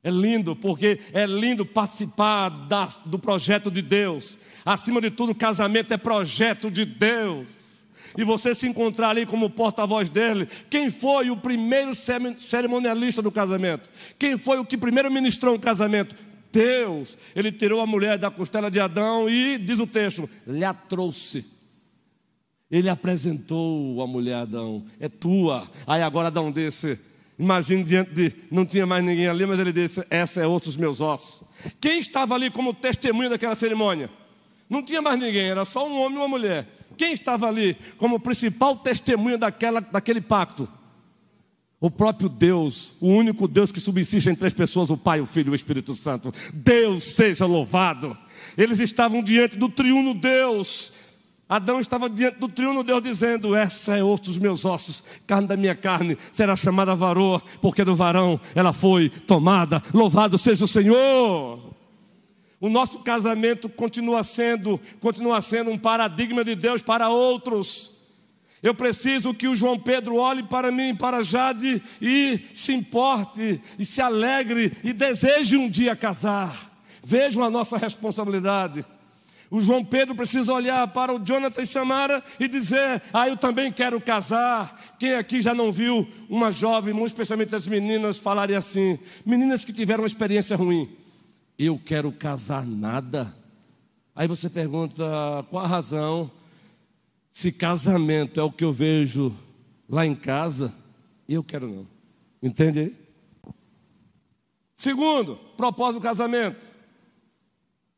[0.02, 4.38] É lindo, porque é lindo participar da, do projeto de Deus.
[4.64, 7.60] Acima de tudo, casamento é projeto de Deus
[8.16, 13.90] e você se encontrar ali como porta-voz dele, quem foi o primeiro cerimonialista do casamento?
[14.18, 16.14] Quem foi o que primeiro ministrou um casamento?
[16.52, 17.16] Deus.
[17.34, 21.46] Ele tirou a mulher da costela de Adão e, diz o texto, lhe a trouxe.
[22.70, 25.68] Ele apresentou a mulher a Adão, é tua.
[25.86, 26.98] Aí agora Adão disse,
[27.40, 31.00] imagine diante de, não tinha mais ninguém ali, mas ele disse, essa é outros meus
[31.00, 31.42] ossos.
[31.80, 34.10] Quem estava ali como testemunha daquela cerimônia?
[34.68, 36.68] Não tinha mais ninguém, era só um homem e uma mulher.
[36.98, 40.68] Quem estava ali como principal testemunha daquela, daquele pacto?
[41.80, 45.48] O próprio Deus, o único Deus que subsiste em três pessoas, o Pai, o Filho
[45.48, 46.30] e o Espírito Santo.
[46.52, 48.16] Deus seja louvado.
[48.56, 50.92] Eles estavam diante do triuno Deus.
[51.50, 55.56] Adão estava diante do triuno Deus dizendo: Essa é osso dos meus ossos, carne da
[55.56, 59.82] minha carne, será chamada varô, porque do varão ela foi tomada.
[59.92, 61.58] Louvado seja o Senhor.
[62.60, 67.98] O nosso casamento continua sendo, continua sendo um paradigma de Deus para outros.
[68.62, 73.84] Eu preciso que o João Pedro olhe para mim, para Jade e se importe e
[73.84, 76.70] se alegre e deseje um dia casar.
[77.02, 78.84] Vejam a nossa responsabilidade.
[79.50, 83.72] O João Pedro precisa olhar para o Jonathan e Samara e dizer: Ah, eu também
[83.72, 84.96] quero casar.
[84.98, 88.98] Quem aqui já não viu uma jovem, muito especialmente as meninas, falarem assim?
[89.26, 91.00] Meninas que tiveram uma experiência ruim
[91.66, 93.36] eu quero casar nada.
[94.14, 95.04] Aí você pergunta
[95.50, 96.30] qual a razão?
[97.30, 99.36] Se casamento é o que eu vejo
[99.86, 100.72] lá em casa,
[101.28, 101.86] eu quero não.
[102.42, 102.98] Entende aí?
[104.74, 106.66] Segundo, propósito do casamento.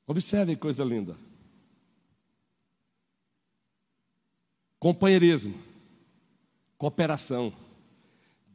[0.09, 1.17] Observe que coisa linda.
[4.83, 5.55] Companheirismo,
[6.77, 7.53] cooperação.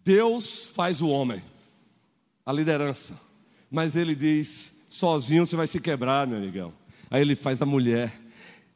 [0.04, 1.42] Deus faz o homem,
[2.46, 3.14] a liderança,
[3.72, 6.74] mas ele diz: Sozinho você vai se quebrar, meu amigão.
[7.10, 8.12] Aí ele faz a mulher.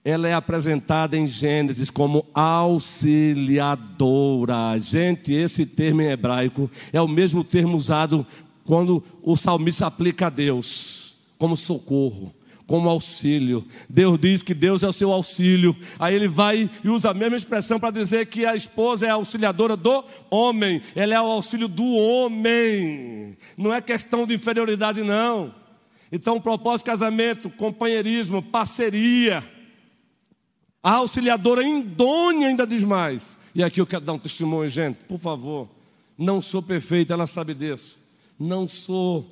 [0.02, 4.80] Ela é apresentada em Gênesis como auxiliadora.
[4.80, 8.26] Gente, esse termo em hebraico é o mesmo termo usado
[8.64, 12.34] quando o salmista aplica a Deus como socorro
[12.72, 13.68] como auxílio.
[13.90, 15.76] Deus diz que Deus é o seu auxílio.
[16.00, 19.16] Aí ele vai e usa a mesma expressão para dizer que a esposa é a
[19.16, 20.82] auxiliadora do homem.
[20.96, 23.36] Ela é o auxílio do homem.
[23.58, 25.54] Não é questão de inferioridade, não.
[26.10, 29.44] Então, propósito casamento, companheirismo, parceria.
[30.82, 33.38] A auxiliadora indônia ainda diz mais.
[33.54, 35.68] E aqui eu quero dar um testemunho, gente, por favor.
[36.18, 38.00] Não sou perfeito, ela sabe disso.
[38.40, 39.30] Não sou.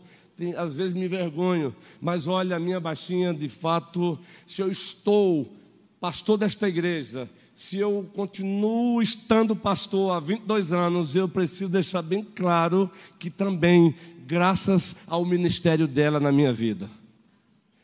[0.58, 5.54] Às vezes me envergonho, mas olha, a minha baixinha, de fato, se eu estou
[6.00, 12.24] pastor desta igreja, se eu continuo estando pastor há 22 anos, eu preciso deixar bem
[12.24, 13.94] claro que também,
[14.26, 16.90] graças ao ministério dela na minha vida,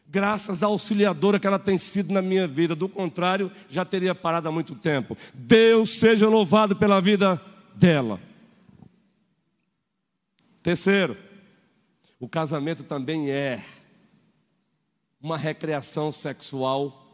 [0.08, 4.48] graças à auxiliadora que ela tem sido na minha vida, do contrário, já teria parado
[4.48, 5.18] há muito tempo.
[5.34, 7.42] Deus seja louvado pela vida
[7.76, 8.18] dela.
[10.64, 11.18] Terceiro,
[12.20, 13.64] o casamento também é
[15.22, 17.06] uma recreação sexual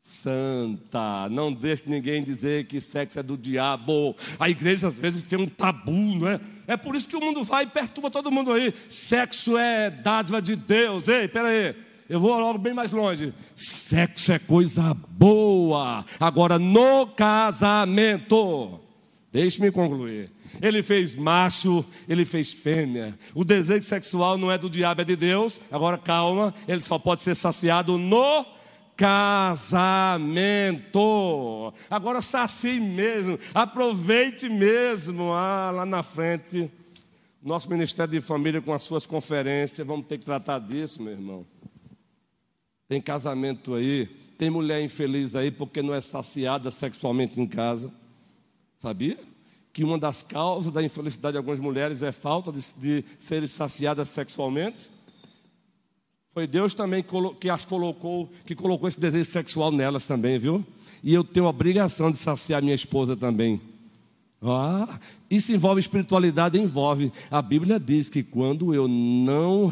[0.00, 1.28] santa.
[1.30, 4.16] Não deixe ninguém dizer que sexo é do diabo.
[4.38, 6.40] A igreja às vezes tem um tabu, não é?
[6.66, 8.72] É por isso que o mundo vai e perturba todo mundo aí.
[8.88, 11.08] Sexo é dádiva de Deus.
[11.08, 11.74] Ei, peraí.
[12.08, 13.34] Eu vou logo bem mais longe.
[13.54, 16.04] Sexo é coisa boa.
[16.18, 18.80] Agora, no casamento,
[19.32, 20.30] deixe-me concluir.
[20.60, 23.18] Ele fez macho, ele fez fêmea.
[23.34, 25.60] O desejo sexual não é do diabo, é de Deus.
[25.70, 28.44] Agora, calma, ele só pode ser saciado no
[29.00, 30.52] casamento.
[31.88, 35.32] Agora sacie mesmo, aproveite mesmo.
[35.32, 36.70] Ah, lá na frente,
[37.42, 41.46] nosso Ministério de Família com as suas conferências, vamos ter que tratar disso, meu irmão.
[42.86, 44.06] Tem casamento aí,
[44.36, 47.90] tem mulher infeliz aí porque não é saciada sexualmente em casa.
[48.76, 49.16] Sabia?
[49.72, 54.08] Que uma das causas da infelicidade de algumas mulheres é falta de, de serem saciadas
[54.08, 54.90] sexualmente.
[56.32, 57.04] Foi Deus também
[57.40, 60.64] que as colocou, que colocou esse desejo sexual nelas também, viu?
[61.02, 63.60] E eu tenho a obrigação de saciar minha esposa também.
[64.42, 64.98] Ah,
[65.30, 67.12] isso envolve espiritualidade, envolve.
[67.30, 69.70] A Bíblia diz que quando eu não,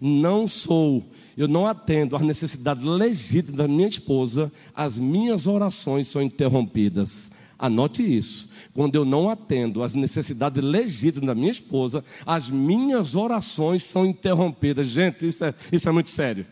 [0.00, 1.04] não sou,
[1.36, 7.30] eu não atendo às necessidades legítimas da minha esposa, as minhas orações são interrompidas.
[7.58, 8.50] Anote isso.
[8.72, 14.86] Quando eu não atendo às necessidades legítimas da minha esposa, as minhas orações são interrompidas.
[14.86, 16.46] Gente, isso é, isso é muito sério.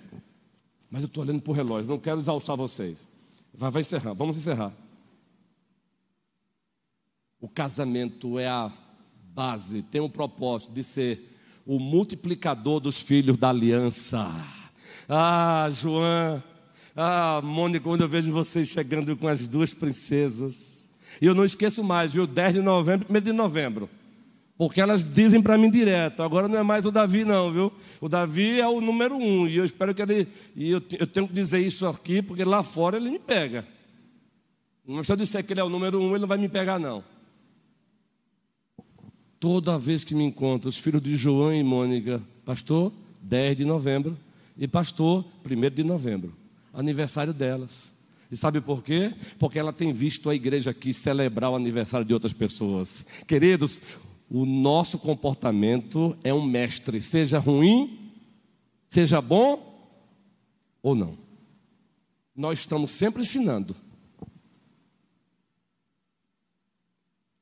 [0.91, 3.09] Mas eu estou olhando para o relógio, não quero exaustar vocês.
[3.55, 4.73] Vai, vai encerrar, vamos encerrar.
[7.41, 8.71] O casamento é a
[9.35, 11.31] base, tem o propósito de ser
[11.67, 14.31] o multiplicador dos filhos da aliança.
[15.09, 16.43] Ah, João,
[16.95, 20.72] ah, Mônica, quando eu vejo vocês chegando com as duas princesas.
[21.23, 22.27] E eu não esqueço mais, viu?
[22.27, 23.89] 10 de novembro, 1 de novembro.
[24.59, 27.73] Porque elas dizem para mim direto, agora não é mais o Davi, não, viu?
[28.01, 30.27] O Davi é o número um, e eu espero que ele.
[30.57, 33.65] E eu, eu tenho que dizer isso aqui, porque lá fora ele me pega.
[34.85, 36.81] Mas se eu disser que ele é o número um, ele não vai me pegar,
[36.81, 37.05] não.
[39.39, 42.93] Toda vez que me encontro, os filhos de João e Mônica, pastor,
[43.23, 44.19] 10 de novembro,
[44.59, 46.35] e pastor, 1 de novembro,
[46.75, 47.92] aniversário delas.
[48.33, 49.13] E sabe por quê?
[49.39, 53.05] Porque ela tem visto a igreja aqui celebrar o aniversário de outras pessoas.
[53.29, 53.79] Queridos,
[54.31, 58.11] o nosso comportamento é um mestre, seja ruim,
[58.89, 60.01] seja bom
[60.83, 61.19] ou não.
[62.35, 63.77] Nós estamos sempre ensinando.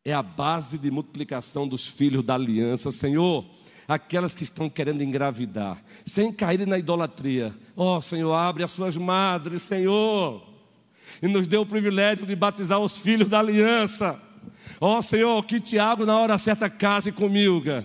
[0.04, 3.46] É a base de multiplicação dos filhos da aliança, Senhor
[3.86, 7.52] aquelas que estão querendo engravidar, sem cair na idolatria.
[7.76, 10.50] Ó oh, Senhor, abre as suas madres, Senhor
[11.22, 14.20] e nos deu o privilégio de batizar os filhos da aliança.
[14.80, 17.84] Ó oh, Senhor, que Tiago na hora certa case comigo.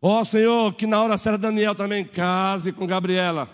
[0.00, 3.48] Ó oh, Senhor, que na hora certa Daniel também case com Gabriela.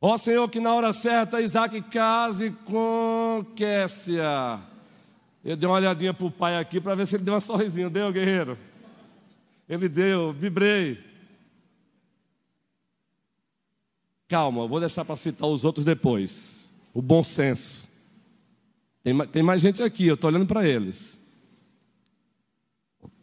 [0.00, 4.60] Ó oh, Senhor, que na hora certa Isaac case com Kessia.
[5.44, 7.90] Eu dei uma olhadinha para o pai aqui para ver se ele deu uma sorrisinho.
[7.90, 8.56] Deu, guerreiro?
[9.68, 11.11] Ele deu, vibrei.
[14.32, 16.72] Calma, vou deixar para citar os outros depois.
[16.94, 17.86] O bom senso.
[19.04, 21.18] Tem, tem mais gente aqui, eu estou olhando para eles.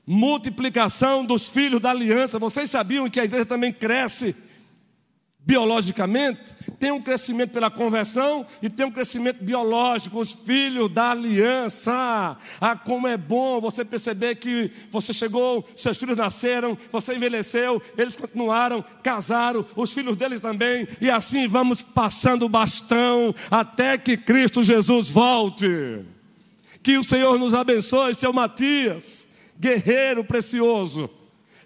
[0.06, 2.38] Multiplicação dos filhos da aliança.
[2.38, 4.36] Vocês sabiam que a igreja também cresce
[5.50, 12.38] biologicamente, tem um crescimento pela conversão e tem um crescimento biológico, os filhos da aliança.
[12.62, 18.16] Ah, como é bom você perceber que você chegou, seus filhos nasceram, você envelheceu, eles
[18.16, 24.62] continuaram, casaram, os filhos deles também, e assim vamos passando o bastão até que Cristo
[24.62, 26.06] Jesus volte.
[26.84, 29.28] Que o Senhor nos abençoe, seu Matias,
[29.60, 31.10] guerreiro precioso.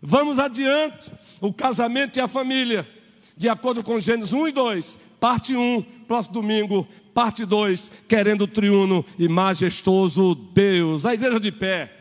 [0.02, 1.12] Vamos adiante,
[1.42, 2.88] o casamento e a família
[3.36, 8.48] de acordo com Gênesis 1 e 2, parte 1, próximo domingo, parte 2, querendo o
[8.48, 11.06] triuno e majestoso Deus.
[11.06, 11.92] A igreja de pé.